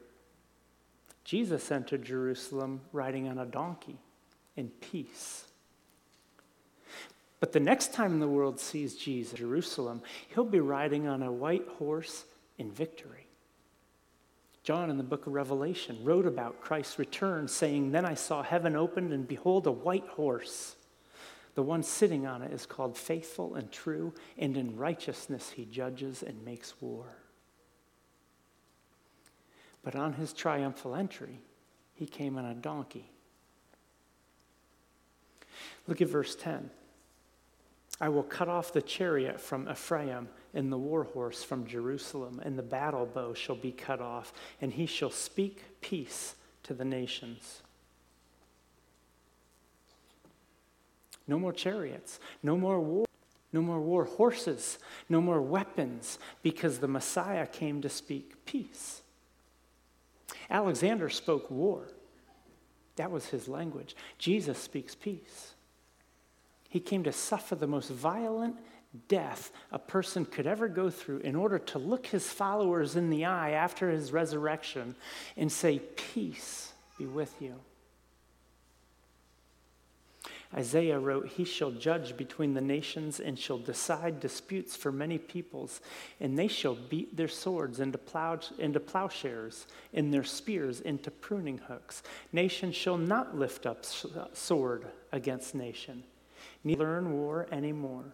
Jesus 1.25 1.71
entered 1.71 2.05
Jerusalem 2.05 2.83
riding 2.93 3.29
on 3.29 3.39
a 3.39 3.47
donkey 3.47 3.99
in 4.57 4.69
peace. 4.69 5.45
But 7.47 7.53
the 7.53 7.61
next 7.61 7.95
time 7.95 8.19
the 8.19 8.27
world 8.27 8.59
sees 8.59 8.97
Jesus, 8.97 9.31
in 9.31 9.39
Jerusalem, 9.39 10.03
he'll 10.35 10.45
be 10.45 10.59
riding 10.59 11.07
on 11.07 11.23
a 11.23 11.31
white 11.31 11.69
horse 11.79 12.25
in 12.59 12.73
victory. 12.73 13.29
John 14.65 14.91
in 14.91 14.97
the 14.97 15.05
book 15.05 15.29
of 15.29 15.33
Revelation 15.33 15.97
wrote 16.03 16.27
about 16.27 16.61
Christ's 16.61 16.99
return, 16.99 17.47
saying, 17.47 17.93
Then 17.93 18.05
I 18.05 18.15
saw 18.15 18.43
heaven 18.43 18.75
opened, 18.75 19.13
and 19.13 19.29
behold, 19.29 19.69
a 19.69 19.71
white 19.71 20.09
horse. 20.09 20.75
The 21.55 21.63
one 21.63 21.85
sitting 21.85 22.27
on 22.27 22.43
it 22.43 22.53
is 22.53 22.67
called 22.67 22.99
faithful 22.99 23.55
and 23.55 23.71
true, 23.71 24.13
and 24.37 24.57
in 24.57 24.77
righteousness 24.77 25.51
he 25.51 25.67
judges 25.67 26.25
and 26.25 26.45
makes 26.45 26.75
war. 26.81 27.07
But 29.85 29.95
on 29.95 30.15
his 30.15 30.33
triumphal 30.33 30.97
entry, 30.97 31.39
he 31.95 32.07
came 32.07 32.39
on 32.39 32.45
a 32.45 32.55
donkey. 32.55 33.09
Look 35.87 36.01
at 36.01 36.09
verse 36.09 36.35
10. 36.35 36.71
I 38.01 38.09
will 38.09 38.23
cut 38.23 38.49
off 38.49 38.73
the 38.73 38.83
chariot 38.83 39.41
from 39.41 39.69
Ephraim 39.69 40.29
and 40.53 40.71
the 40.71 40.79
war 40.79 41.05
horse 41.05 41.43
from 41.43 41.67
Jerusalem, 41.67 42.41
and 42.45 42.59
the 42.59 42.63
battle 42.63 43.07
bow 43.07 43.33
shall 43.35 43.57
be 43.57 43.73
cut 43.73 44.01
off, 44.01 44.33
and 44.61 44.73
he 44.73 44.87
shall 44.87 45.11
speak 45.11 45.63
peace 45.81 46.35
to 46.65 46.75
the 46.75 46.85
nations. 46.85 47.63
No 51.27 51.39
more 51.39 51.53
chariots, 51.53 52.21
no 52.43 52.57
more 52.57 52.81
war, 52.81 53.07
no 53.53 53.63
more 53.63 53.81
war 53.81 54.05
horses, 54.05 54.79
no 55.09 55.21
more 55.21 55.41
weapons, 55.41 56.19
because 56.43 56.79
the 56.79 56.89
Messiah 56.89 57.47
came 57.47 57.83
to 57.83 57.89
speak 57.89 58.45
peace. 58.45 59.03
Alexander 60.51 61.09
spoke 61.09 61.51
war. 61.51 61.89
That 62.97 63.11
was 63.11 63.27
his 63.27 63.49
language. 63.49 63.97
Jesus 64.19 64.59
speaks 64.59 64.95
peace. 64.95 65.56
He 66.69 66.81
came 66.81 67.05
to 67.05 67.13
suffer 67.13 67.55
the 67.55 67.67
most 67.67 67.91
violent 67.91 68.57
death 69.09 69.51
a 69.71 69.79
person 69.79 70.25
could 70.25 70.47
ever 70.47 70.69
go 70.69 70.91
through 70.91 71.19
in 71.19 71.37
order 71.37 71.59
to 71.59 71.79
look 71.79 72.07
his 72.07 72.29
followers 72.29 72.97
in 72.97 73.11
the 73.11 73.25
eye 73.25 73.51
after 73.51 73.91
his 73.91 74.13
resurrection 74.13 74.95
and 75.37 75.51
say, 75.51 75.79
Peace 75.79 76.73
be 76.99 77.07
with 77.07 77.35
you. 77.41 77.55
Isaiah 80.55 80.99
wrote, 80.99 81.29
He 81.29 81.45
shall 81.45 81.73
judge 81.73 82.17
between 82.17 82.55
the 82.55 82.61
nations 82.61 83.21
and 83.21 83.39
shall 83.39 83.59
decide 83.59 84.21
disputes 84.21 84.77
for 84.77 84.93
many 84.93 85.19
peoples, 85.19 85.81
and 86.21 86.39
they 86.39 86.49
shall 86.49 86.75
beat 86.75 87.17
their 87.17 87.29
swords 87.29 87.81
into, 87.81 87.99
plow, 87.99 88.39
into 88.59 88.81
plowshares 88.81 89.67
and 89.93 90.15
their 90.15 90.25
spears 90.25 90.81
into 90.81 91.11
pruning 91.11 91.59
hooks. 91.59 92.03
Nation 92.33 92.73
shall 92.73 92.97
not 92.97 93.37
lift 93.37 93.67
up 93.67 93.85
uh, 94.17 94.27
sword 94.33 94.87
against 95.13 95.55
nation, 95.55 96.05
neither 96.67 96.83
learn 96.83 97.13
war 97.13 97.47
anymore. 97.53 98.13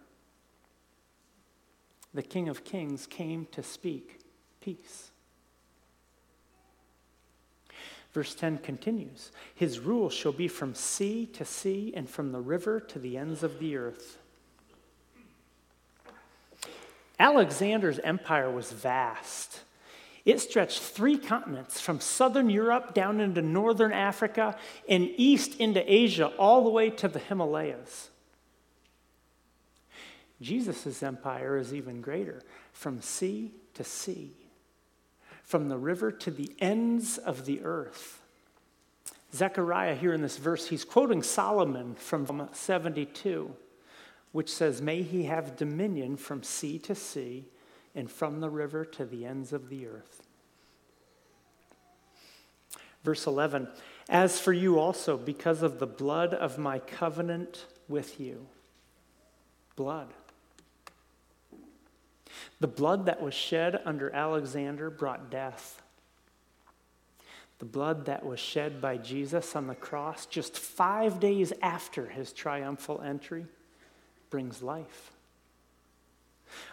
The 2.13 2.23
King 2.23 2.51
of 2.51 2.65
Kings 2.65 3.07
came 3.07 3.47
to 3.53 3.63
speak 3.63 4.21
peace. 4.61 5.11
Verse 8.13 8.35
10 8.35 8.59
continues 8.59 9.33
His 9.55 9.81
rule 9.81 10.11
shall 10.11 10.33
be 10.33 10.49
from 10.49 10.75
sea 10.75 11.25
to 11.33 11.47
sea 11.47 11.95
and 11.97 12.11
from 12.11 12.33
the 12.33 12.43
river 12.43 12.79
to 12.79 12.99
the 12.99 13.17
ends 13.17 13.43
of 13.43 13.59
the 13.59 13.75
earth. 13.79 14.19
Alexander's 17.19 18.01
empire 18.01 18.51
was 18.51 18.71
vast. 18.71 19.61
It 20.27 20.41
stretched 20.41 20.81
three 20.83 21.17
continents 21.17 21.81
from 21.81 22.01
southern 22.01 22.51
Europe 22.51 22.93
down 22.93 23.19
into 23.19 23.41
northern 23.41 23.93
Africa 23.93 24.59
and 24.87 25.11
east 25.17 25.59
into 25.59 25.83
Asia, 25.91 26.27
all 26.39 26.63
the 26.63 26.71
way 26.71 26.91
to 26.91 27.09
the 27.09 27.19
Himalayas. 27.19 28.11
Jesus' 30.43 31.03
empire 31.03 31.57
is 31.57 31.73
even 31.73 32.01
greater 32.01 32.43
from 32.73 33.01
sea 33.01 33.53
to 33.75 33.85
sea 33.85 34.33
from 35.53 35.69
the 35.69 35.77
river 35.77 36.11
to 36.11 36.31
the 36.31 36.51
ends 36.61 37.19
of 37.19 37.45
the 37.45 37.63
earth. 37.63 38.23
Zechariah, 39.35 39.95
here 39.95 40.13
in 40.13 40.23
this 40.23 40.39
verse, 40.39 40.69
he's 40.69 40.85
quoting 40.85 41.23
Solomon 41.23 41.95
from 41.95 42.49
72, 42.53 43.55
which 44.33 44.51
says, 44.51 44.81
May 44.81 45.03
he 45.03 45.25
have 45.25 45.57
dominion 45.57 46.17
from 46.17 46.43
sea 46.43 46.79
to 46.81 46.95
sea 46.95 47.45
and 47.95 48.11
from 48.11 48.41
the 48.41 48.51
river 48.51 48.85
to 48.85 49.05
the 49.05 49.27
ends 49.27 49.53
of 49.53 49.69
the 49.69 49.87
earth. 49.87 50.23
Verse 53.05 53.27
11, 53.27 53.69
As 54.09 54.39
for 54.39 54.53
you 54.53 54.79
also, 54.79 55.17
because 55.17 55.63
of 55.63 55.79
the 55.79 55.87
blood 55.87 56.33
of 56.35 56.57
my 56.57 56.79
covenant 56.79 57.67
with 57.89 58.21
you. 58.21 58.47
Blood. 59.77 60.09
The 62.61 62.69
blood 62.69 63.07
that 63.07 63.23
was 63.23 63.35
shed 63.35 63.81
under 63.85 64.15
Alexander 64.15 64.91
brought 64.91 65.31
death. 65.31 65.83
The 67.59 67.65
blood 67.65 68.07
that 68.07 68.27
was 68.27 68.41
shed 68.41 68.81
by 68.81 68.97
Jesus 68.97 69.55
on 69.55 69.69
the 69.69 69.75
cross 69.75 70.27
just 70.27 70.59
five 70.59 71.21
days 71.21 71.53
after 71.63 72.07
his 72.07 72.33
triumphal 72.33 73.01
entry 73.01 73.47
brings 74.31 74.63
life. 74.63 75.13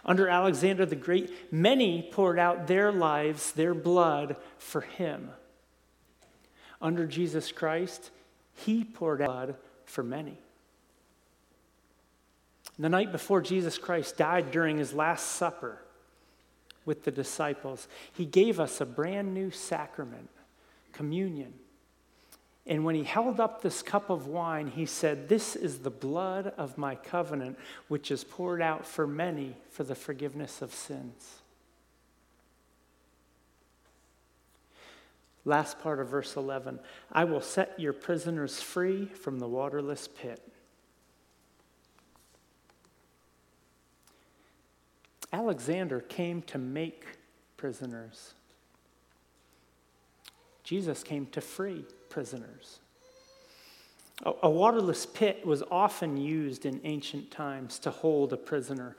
Under 0.04 0.28
Alexander 0.28 0.84
the 0.84 0.96
Great, 0.96 1.52
many 1.52 2.08
poured 2.10 2.38
out 2.38 2.66
their 2.66 2.90
lives, 2.92 3.52
their 3.52 3.74
blood 3.74 4.36
for 4.58 4.80
him. 4.80 5.30
Under 6.82 7.06
Jesus 7.06 7.52
Christ, 7.52 8.10
he 8.52 8.84
poured 8.84 9.22
out 9.22 9.28
blood 9.28 9.56
for 9.84 10.02
many. 10.02 10.38
The 12.80 12.88
night 12.88 13.12
before 13.12 13.42
Jesus 13.42 13.76
Christ 13.76 14.16
died 14.16 14.50
during 14.50 14.78
his 14.78 14.94
Last 14.94 15.26
Supper 15.26 15.82
with 16.86 17.04
the 17.04 17.10
disciples, 17.10 17.86
he 18.10 18.24
gave 18.24 18.58
us 18.58 18.80
a 18.80 18.86
brand 18.86 19.34
new 19.34 19.50
sacrament, 19.50 20.30
communion. 20.94 21.52
And 22.66 22.86
when 22.86 22.94
he 22.94 23.04
held 23.04 23.38
up 23.38 23.60
this 23.60 23.82
cup 23.82 24.08
of 24.08 24.26
wine, 24.26 24.68
he 24.68 24.86
said, 24.86 25.28
This 25.28 25.56
is 25.56 25.80
the 25.80 25.90
blood 25.90 26.54
of 26.56 26.78
my 26.78 26.94
covenant, 26.94 27.58
which 27.88 28.10
is 28.10 28.24
poured 28.24 28.62
out 28.62 28.86
for 28.86 29.06
many 29.06 29.58
for 29.68 29.84
the 29.84 29.94
forgiveness 29.94 30.62
of 30.62 30.72
sins. 30.72 31.40
Last 35.44 35.80
part 35.80 36.00
of 36.00 36.08
verse 36.08 36.34
11 36.34 36.80
I 37.12 37.24
will 37.24 37.42
set 37.42 37.78
your 37.78 37.92
prisoners 37.92 38.62
free 38.62 39.04
from 39.04 39.38
the 39.38 39.48
waterless 39.48 40.08
pit. 40.08 40.49
Alexander 45.32 46.00
came 46.00 46.42
to 46.42 46.58
make 46.58 47.04
prisoners. 47.56 48.34
Jesus 50.64 51.02
came 51.02 51.26
to 51.26 51.40
free 51.40 51.84
prisoners. 52.08 52.80
A, 54.24 54.32
a, 54.44 54.50
waterless 54.50 55.06
pit 55.06 55.44
was 55.46 55.62
often 55.70 56.16
used 56.16 56.66
in 56.66 56.80
ancient 56.84 57.30
times 57.30 57.78
to 57.80 57.90
hold 57.90 58.32
a 58.32 58.36
prisoner. 58.36 58.96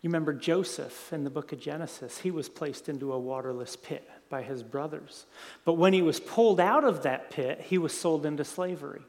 You 0.00 0.08
remember 0.08 0.32
Joseph 0.32 1.12
in 1.12 1.24
the 1.24 1.30
book 1.30 1.52
of 1.52 1.60
Genesis, 1.60 2.18
he 2.18 2.30
was 2.30 2.48
placed 2.48 2.88
into 2.88 3.12
a 3.12 3.18
waterless 3.18 3.76
pit 3.76 4.08
by 4.28 4.42
his 4.42 4.62
brothers. 4.62 5.26
But 5.64 5.74
when 5.74 5.92
he 5.92 6.02
was 6.02 6.20
pulled 6.20 6.58
out 6.58 6.84
of 6.84 7.02
that 7.02 7.30
pit, 7.30 7.60
he 7.60 7.78
was 7.78 7.92
sold 7.92 8.24
into 8.24 8.44
slavery. 8.44 9.02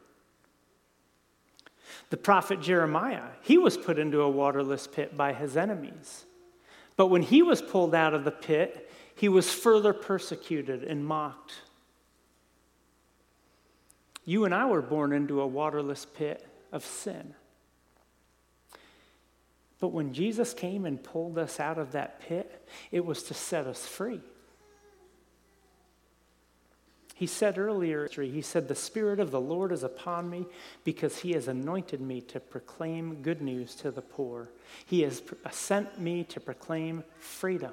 The 2.09 2.17
prophet 2.17 2.61
Jeremiah, 2.61 3.29
he 3.41 3.57
was 3.57 3.77
put 3.77 3.97
into 3.97 4.21
a 4.21 4.29
waterless 4.29 4.87
pit 4.87 5.15
by 5.15 5.33
his 5.33 5.55
enemies. 5.57 6.25
But 6.95 7.07
when 7.07 7.21
he 7.21 7.41
was 7.41 7.61
pulled 7.61 7.95
out 7.95 8.13
of 8.13 8.23
the 8.23 8.31
pit, 8.31 8.91
he 9.15 9.29
was 9.29 9.51
further 9.51 9.93
persecuted 9.93 10.83
and 10.83 11.05
mocked. 11.05 11.53
You 14.25 14.45
and 14.45 14.53
I 14.53 14.65
were 14.65 14.81
born 14.81 15.11
into 15.11 15.41
a 15.41 15.47
waterless 15.47 16.05
pit 16.05 16.45
of 16.71 16.85
sin. 16.85 17.33
But 19.79 19.89
when 19.89 20.13
Jesus 20.13 20.53
came 20.53 20.85
and 20.85 21.03
pulled 21.03 21.37
us 21.37 21.59
out 21.59 21.77
of 21.77 21.91
that 21.91 22.21
pit, 22.21 22.67
it 22.91 23.05
was 23.05 23.23
to 23.23 23.33
set 23.33 23.67
us 23.67 23.85
free. 23.85 24.21
He 27.23 27.27
said 27.27 27.57
earlier, 27.57 28.09
he 28.09 28.41
said, 28.41 28.67
The 28.67 28.75
Spirit 28.75 29.17
of 29.21 29.31
the 29.31 29.39
Lord 29.39 29.71
is 29.71 29.83
upon 29.83 30.29
me 30.29 30.45
because 30.83 31.19
he 31.19 31.31
has 31.31 31.47
anointed 31.47 32.01
me 32.01 32.19
to 32.19 32.41
proclaim 32.41 33.21
good 33.21 33.41
news 33.41 33.75
to 33.75 33.91
the 33.91 34.01
poor. 34.01 34.49
He 34.85 35.03
has 35.03 35.23
uh, 35.45 35.49
sent 35.49 36.01
me 36.01 36.25
to 36.25 36.41
proclaim 36.41 37.01
freedom 37.19 37.71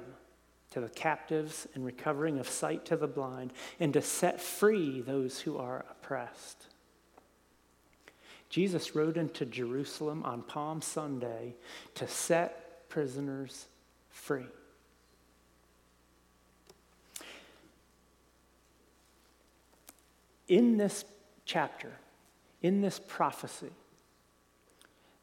to 0.69 0.79
the 0.79 0.87
captives 0.87 1.67
and 1.75 1.83
recovering 1.83 2.39
of 2.39 2.47
sight 2.47 2.85
to 2.85 2.95
the 2.95 3.09
blind, 3.09 3.51
and 3.77 3.91
to 3.91 4.01
set 4.01 4.39
free 4.39 5.01
those 5.01 5.41
who 5.41 5.57
are 5.57 5.83
oppressed. 5.91 6.67
Jesus 8.49 8.95
rode 8.95 9.17
into 9.17 9.45
Jerusalem 9.45 10.23
on 10.23 10.43
Palm 10.43 10.81
Sunday 10.81 11.55
to 11.95 12.07
set 12.07 12.87
prisoners 12.87 13.65
free. 14.11 14.45
In 20.51 20.75
this 20.75 21.05
chapter, 21.45 21.91
in 22.61 22.81
this 22.81 22.99
prophecy, 23.07 23.71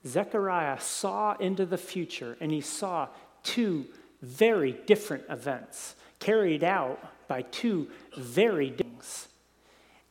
Zechariah 0.06 0.80
saw 0.80 1.36
into 1.36 1.66
the 1.66 1.76
future 1.76 2.36
and 2.40 2.50
he 2.50 2.62
saw 2.62 3.08
two 3.42 3.84
very 4.22 4.72
different 4.86 5.24
events 5.28 5.96
carried 6.18 6.64
out 6.64 6.98
by 7.28 7.42
two 7.42 7.88
very 8.16 8.70
things. 8.70 9.28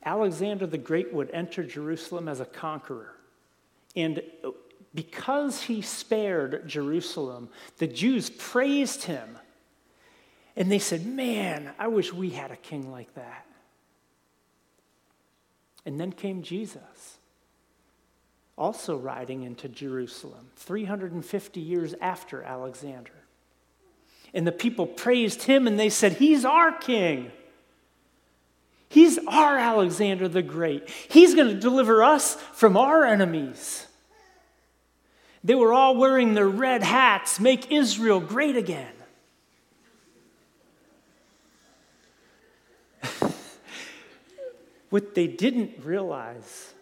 Alexander 0.05 0.67
the 0.67 0.77
Great 0.77 1.11
would 1.11 1.31
enter 1.31 1.63
Jerusalem 1.63 2.27
as 2.27 2.39
a 2.39 2.45
conqueror. 2.45 3.13
And 3.95 4.21
because 4.93 5.63
he 5.63 5.81
spared 5.81 6.67
Jerusalem, 6.67 7.49
the 7.79 7.87
Jews 7.87 8.29
praised 8.29 9.03
him 9.03 9.37
And 10.55 10.71
they 10.71 10.79
said, 10.79 11.05
Man, 11.05 11.71
I 11.77 11.87
wish 11.87 12.13
we 12.13 12.29
had 12.31 12.51
a 12.51 12.55
king 12.55 12.91
like 12.91 13.13
that. 13.15 13.45
And 15.87 15.97
then 15.97 16.11
came 16.11 16.41
Jesus, 16.41 17.17
also 18.57 18.97
riding 18.97 19.43
into 19.43 19.69
Jerusalem, 19.69 20.49
350 20.57 21.61
years 21.61 21.95
after 22.01 22.43
Alexander. 22.43 23.13
And 24.33 24.45
the 24.45 24.51
people 24.51 24.85
praised 24.85 25.43
him 25.43 25.65
and 25.65 25.79
they 25.79 25.89
said, 25.89 26.11
He's 26.11 26.43
our 26.43 26.73
king. 26.73 27.31
He's 28.89 29.17
our 29.29 29.57
Alexander 29.57 30.27
the 30.27 30.41
Great. 30.41 30.89
He's 30.89 31.33
going 31.33 31.47
to 31.47 31.59
deliver 31.59 32.03
us 32.03 32.35
from 32.51 32.75
our 32.75 33.05
enemies. 33.05 33.87
They 35.41 35.55
were 35.55 35.71
all 35.71 35.95
wearing 35.95 36.33
their 36.33 36.49
red 36.49 36.83
hats, 36.83 37.39
make 37.39 37.71
Israel 37.71 38.19
great 38.19 38.57
again. 38.57 38.96
What 44.89 45.15
they 45.15 45.27
didn't 45.27 45.83
realize 45.83 46.73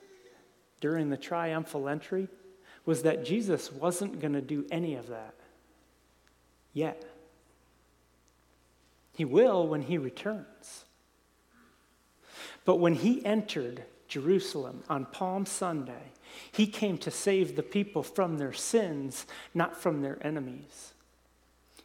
during 0.80 1.10
the 1.10 1.18
triumphal 1.18 1.90
entry 1.90 2.28
was 2.86 3.04
that 3.04 3.26
Jesus 3.26 3.72
wasn't 3.72 4.20
going 4.20 4.34
to 4.34 4.42
do 4.42 4.66
any 4.72 4.96
of 4.96 5.08
that 5.08 5.34
yet. 6.74 7.04
He 9.16 9.26
will 9.26 9.68
when 9.68 9.82
he 9.82 9.98
returns. 9.98 10.86
But 12.66 12.78
when 12.78 12.96
he 12.96 13.26
entered 13.26 13.84
Jerusalem 14.08 14.84
on 14.90 15.06
Palm 15.06 15.46
Sunday, 15.46 16.12
he 16.52 16.68
came 16.68 16.98
to 17.00 17.12
save 17.12 17.56
the 17.56 17.64
people 17.64 18.04
from 18.04 18.38
their 18.38 18.54
sins, 18.54 19.26
not 19.54 19.78
from 19.78 20.02
their 20.02 20.18
enemies. 20.26 20.95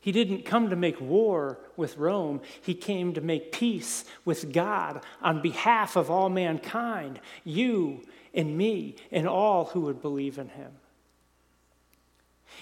He 0.00 0.12
didn't 0.12 0.46
come 0.46 0.70
to 0.70 0.76
make 0.76 1.00
war 1.00 1.58
with 1.76 1.98
Rome. 1.98 2.40
He 2.62 2.74
came 2.74 3.12
to 3.14 3.20
make 3.20 3.52
peace 3.52 4.04
with 4.24 4.52
God 4.52 5.04
on 5.20 5.42
behalf 5.42 5.94
of 5.94 6.10
all 6.10 6.30
mankind, 6.30 7.20
you 7.44 8.02
and 8.32 8.56
me, 8.56 8.96
and 9.12 9.28
all 9.28 9.66
who 9.66 9.82
would 9.82 10.00
believe 10.00 10.38
in 10.38 10.48
him. 10.48 10.72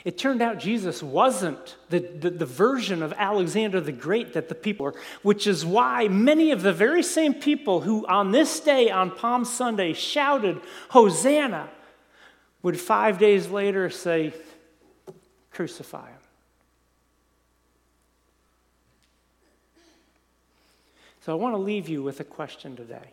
It 0.04 0.18
turned 0.18 0.42
out 0.42 0.58
Jesus 0.58 1.02
wasn't 1.02 1.76
the, 1.90 2.00
the, 2.00 2.30
the, 2.30 2.46
version 2.46 3.02
of 3.02 3.12
Alexander 3.16 3.80
the 3.80 3.92
Great 3.92 4.34
that 4.34 4.48
the 4.48 4.54
people 4.54 4.84
were, 4.84 4.94
which 5.22 5.46
is 5.46 5.64
why 5.64 6.06
many 6.08 6.52
of 6.52 6.62
the 6.62 6.72
very 6.72 7.02
same 7.02 7.34
people 7.34 7.80
who 7.80 8.06
on 8.06 8.30
this 8.30 8.60
day, 8.60 8.90
on 8.90 9.10
Palm 9.10 9.44
Sunday, 9.44 9.92
shouted, 9.94 10.60
Hosanna, 10.90 11.68
would 12.62 12.78
five 12.78 13.18
days 13.18 13.48
later 13.48 13.90
say, 13.90 14.32
Crucify 15.50 16.06
him. 16.06 16.18
So 21.28 21.34
I 21.34 21.36
want 21.36 21.52
to 21.52 21.58
leave 21.58 21.90
you 21.90 22.02
with 22.02 22.20
a 22.20 22.24
question 22.24 22.74
today. 22.74 23.10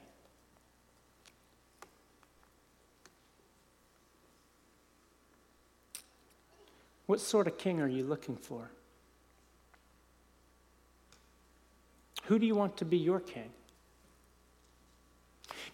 What 7.08 7.20
sort 7.20 7.46
of 7.46 7.58
king 7.58 7.82
are 7.82 7.90
you 7.90 8.06
looking 8.06 8.38
for? 8.38 8.72
Who 12.28 12.40
do 12.40 12.46
you 12.46 12.56
want 12.56 12.78
to 12.78 12.86
be 12.86 12.96
your 12.96 13.20
king? 13.20 13.50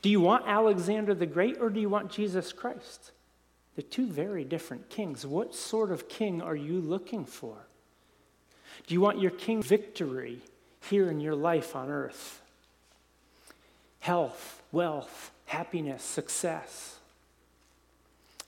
Do 0.02 0.10
you 0.10 0.20
want 0.20 0.48
Alexander 0.48 1.14
the 1.14 1.28
Great 1.28 1.60
or 1.60 1.70
do 1.70 1.80
you 1.80 1.90
want 1.90 2.10
Jesus 2.10 2.52
Christ? 2.52 3.12
They're 3.76 3.84
two 3.84 4.08
very 4.08 4.46
different 4.46 4.90
kings. 4.90 5.28
What 5.28 5.54
sort 5.54 5.92
of 5.92 6.10
king 6.10 6.42
are 6.42 6.56
you 6.56 6.82
looking 6.82 7.24
for? 7.24 7.68
Do 8.88 8.96
you 8.96 9.02
want 9.02 9.22
your 9.22 9.30
king 9.30 9.62
victory 9.62 10.42
here 10.90 11.10
in 11.10 11.20
your 11.20 11.36
life 11.36 11.76
on 11.76 11.90
earth? 11.90 12.42
Health, 14.00 14.62
wealth, 14.72 15.32
happiness, 15.46 16.04
success. 16.04 16.98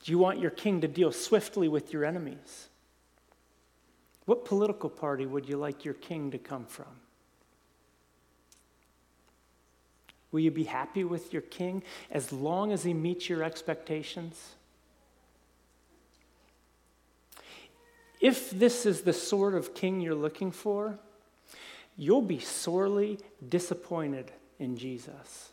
Do 0.04 0.12
you 0.12 0.18
want 0.18 0.40
your 0.40 0.52
king 0.52 0.82
to 0.82 0.88
deal 0.88 1.12
swiftly 1.12 1.68
with 1.68 1.94
your 1.94 2.04
enemies? 2.04 2.68
What 4.26 4.46
political 4.46 4.90
party 4.90 5.26
would 5.26 5.48
you 5.48 5.58
like 5.58 5.86
your 5.86 5.94
king 5.94 6.32
to 6.32 6.38
come 6.38 6.66
from? 6.66 6.88
Will 10.32 10.40
you 10.40 10.52
be 10.52 10.64
happy 10.64 11.04
with 11.04 11.32
your 11.32 11.44
king 11.44 11.84
as 12.10 12.34
long 12.34 12.72
as 12.72 12.84
he 12.84 12.94
meets 12.94 13.30
your 13.30 13.44
expectations? 13.44 14.56
If 18.20 18.50
this 18.50 18.86
is 18.86 19.02
the 19.02 19.14
sort 19.14 19.54
of 19.54 19.76
king 19.76 20.02
you're 20.02 20.16
looking 20.16 20.52
for, 20.52 20.98
you'll 21.98 22.22
be 22.22 22.40
sorely 22.40 23.20
disappointed 23.48 24.32
in 24.60 24.78
Jesus. 24.78 25.50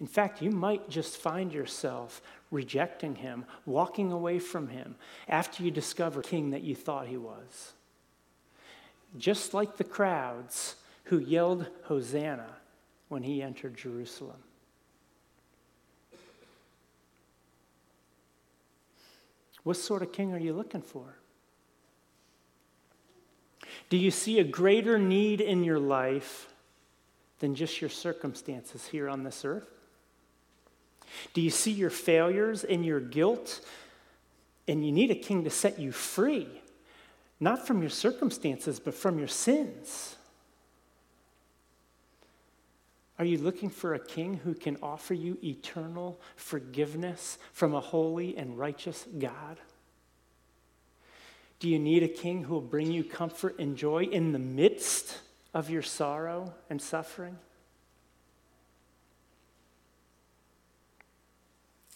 In 0.00 0.06
fact, 0.08 0.42
you 0.42 0.50
might 0.50 0.90
just 0.90 1.16
find 1.16 1.52
yourself 1.52 2.20
rejecting 2.50 3.14
him, 3.14 3.44
walking 3.64 4.10
away 4.10 4.40
from 4.40 4.68
him 4.68 4.96
after 5.28 5.62
you 5.62 5.70
discover 5.70 6.22
king 6.22 6.50
that 6.50 6.62
you 6.62 6.74
thought 6.74 7.06
he 7.06 7.16
was. 7.16 7.72
Just 9.16 9.54
like 9.54 9.76
the 9.76 9.84
crowds 9.84 10.74
who 11.04 11.18
yelled 11.18 11.68
Hosanna 11.84 12.56
when 13.08 13.22
he 13.22 13.42
entered 13.42 13.76
Jerusalem. 13.76 14.42
What 19.62 19.76
sort 19.76 20.02
of 20.02 20.12
king 20.12 20.32
are 20.32 20.38
you 20.38 20.52
looking 20.52 20.82
for? 20.82 21.14
Do 23.88 23.96
you 23.96 24.10
see 24.10 24.38
a 24.38 24.44
greater 24.44 24.98
need 24.98 25.40
in 25.40 25.64
your 25.64 25.78
life 25.78 26.48
than 27.38 27.54
just 27.54 27.80
your 27.80 27.90
circumstances 27.90 28.86
here 28.86 29.08
on 29.08 29.24
this 29.24 29.44
earth? 29.44 29.68
Do 31.34 31.40
you 31.40 31.50
see 31.50 31.72
your 31.72 31.90
failures 31.90 32.64
and 32.64 32.84
your 32.84 33.00
guilt? 33.00 33.60
And 34.68 34.86
you 34.86 34.92
need 34.92 35.10
a 35.10 35.16
king 35.16 35.44
to 35.44 35.50
set 35.50 35.78
you 35.78 35.92
free, 35.92 36.48
not 37.40 37.66
from 37.66 37.80
your 37.80 37.90
circumstances, 37.90 38.78
but 38.78 38.94
from 38.94 39.18
your 39.18 39.28
sins. 39.28 40.16
Are 43.18 43.24
you 43.24 43.38
looking 43.38 43.70
for 43.70 43.94
a 43.94 43.98
king 43.98 44.34
who 44.42 44.54
can 44.54 44.76
offer 44.82 45.14
you 45.14 45.38
eternal 45.44 46.20
forgiveness 46.36 47.38
from 47.52 47.74
a 47.74 47.80
holy 47.80 48.36
and 48.36 48.58
righteous 48.58 49.06
God? 49.18 49.58
Do 51.62 51.68
you 51.68 51.78
need 51.78 52.02
a 52.02 52.08
king 52.08 52.42
who 52.42 52.54
will 52.54 52.60
bring 52.60 52.90
you 52.90 53.04
comfort 53.04 53.60
and 53.60 53.76
joy 53.76 54.02
in 54.02 54.32
the 54.32 54.38
midst 54.40 55.20
of 55.54 55.70
your 55.70 55.80
sorrow 55.80 56.52
and 56.68 56.82
suffering? 56.82 57.38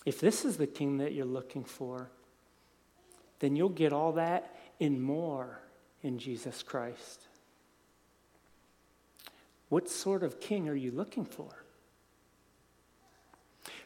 If 0.04 0.20
this 0.20 0.44
is 0.44 0.56
the 0.56 0.68
king 0.68 0.98
that 0.98 1.14
you're 1.14 1.24
looking 1.26 1.64
for, 1.64 2.12
then 3.40 3.56
you'll 3.56 3.68
get 3.70 3.92
all 3.92 4.12
that 4.12 4.56
and 4.78 5.02
more 5.02 5.58
in 6.00 6.20
Jesus 6.20 6.62
Christ. 6.62 7.26
What 9.68 9.90
sort 9.90 10.22
of 10.22 10.38
king 10.38 10.68
are 10.68 10.76
you 10.76 10.92
looking 10.92 11.24
for? 11.24 11.50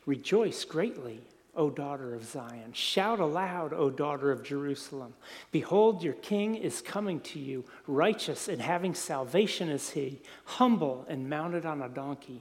Rejoice 0.05 0.63
greatly, 0.67 1.23
O 1.55 1.69
daughter 1.69 2.15
of 2.15 2.25
Zion. 2.25 2.73
Shout 2.73 3.19
aloud, 3.19 3.73
O 3.73 3.91
daughter 3.91 4.31
of 4.31 4.43
Jerusalem. 4.43 5.15
Behold, 5.51 6.03
your 6.03 6.15
king 6.15 6.55
is 6.55 6.81
coming 6.81 7.21
to 7.21 7.39
you, 7.39 7.65
righteous 7.87 8.49
and 8.49 8.63
having 8.63 8.95
salvation 8.95 9.69
is 9.69 9.91
he, 9.91 10.21
humble 10.45 11.05
and 11.09 11.29
mounted 11.29 11.67
on 11.67 11.83
a 11.83 11.89
donkey. 11.89 12.41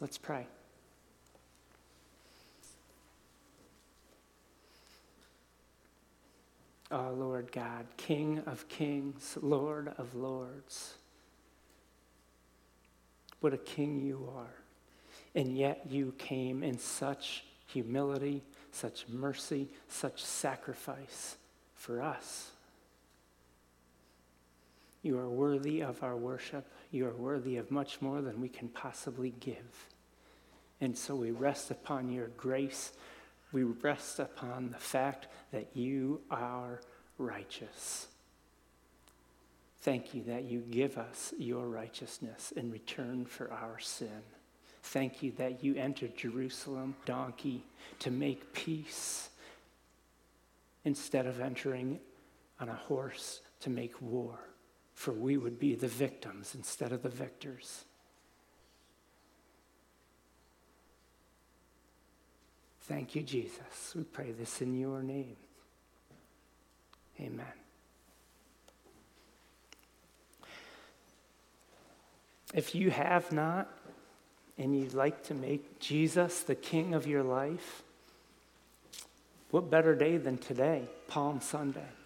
Let's 0.00 0.18
pray. 0.18 0.46
Oh, 6.90 7.12
Lord 7.12 7.52
God, 7.52 7.86
King 7.96 8.42
of 8.46 8.66
kings, 8.68 9.36
Lord 9.42 9.92
of 9.98 10.14
lords. 10.14 10.94
What 13.40 13.52
a 13.52 13.58
king 13.58 14.00
you 14.00 14.30
are. 14.34 14.57
And 15.34 15.56
yet 15.56 15.86
you 15.88 16.14
came 16.18 16.62
in 16.62 16.78
such 16.78 17.44
humility, 17.66 18.42
such 18.72 19.06
mercy, 19.08 19.68
such 19.88 20.24
sacrifice 20.24 21.36
for 21.74 22.02
us. 22.02 22.50
You 25.02 25.18
are 25.18 25.28
worthy 25.28 25.82
of 25.82 26.02
our 26.02 26.16
worship. 26.16 26.66
You 26.90 27.06
are 27.06 27.14
worthy 27.14 27.56
of 27.56 27.70
much 27.70 28.00
more 28.00 28.20
than 28.20 28.40
we 28.40 28.48
can 28.48 28.68
possibly 28.68 29.34
give. 29.40 29.86
And 30.80 30.96
so 30.96 31.14
we 31.14 31.30
rest 31.30 31.70
upon 31.70 32.10
your 32.10 32.28
grace 32.28 32.92
we 33.52 33.62
rest 33.62 34.18
upon 34.18 34.70
the 34.70 34.78
fact 34.78 35.26
that 35.52 35.68
you 35.74 36.20
are 36.30 36.80
righteous. 37.16 38.08
Thank 39.80 40.12
you 40.12 40.22
that 40.24 40.44
you 40.44 40.60
give 40.70 40.98
us 40.98 41.32
your 41.38 41.66
righteousness 41.66 42.52
in 42.56 42.70
return 42.70 43.24
for 43.24 43.50
our 43.52 43.78
sin. 43.78 44.22
Thank 44.82 45.22
you 45.22 45.32
that 45.32 45.62
you 45.62 45.74
entered 45.74 46.16
Jerusalem, 46.16 46.94
donkey, 47.04 47.64
to 48.00 48.10
make 48.10 48.52
peace 48.52 49.28
instead 50.84 51.26
of 51.26 51.40
entering 51.40 52.00
on 52.60 52.68
a 52.68 52.74
horse 52.74 53.40
to 53.60 53.70
make 53.70 54.00
war, 54.00 54.38
for 54.94 55.12
we 55.12 55.36
would 55.36 55.58
be 55.58 55.74
the 55.74 55.88
victims 55.88 56.54
instead 56.54 56.92
of 56.92 57.02
the 57.02 57.08
victors. 57.08 57.84
Thank 62.82 63.14
you, 63.14 63.22
Jesus. 63.22 63.92
We 63.94 64.04
pray 64.04 64.32
this 64.32 64.62
in 64.62 64.74
your 64.74 65.02
name. 65.02 65.36
Amen. 67.20 67.46
If 72.54 72.74
you 72.74 72.90
have 72.90 73.30
not, 73.30 73.68
and 74.58 74.78
you'd 74.78 74.94
like 74.94 75.22
to 75.24 75.34
make 75.34 75.78
Jesus 75.78 76.40
the 76.40 76.54
king 76.54 76.94
of 76.94 77.06
your 77.06 77.22
life, 77.22 77.82
what 79.50 79.70
better 79.70 79.94
day 79.94 80.16
than 80.16 80.36
today, 80.36 80.82
Palm 81.06 81.40
Sunday? 81.40 81.97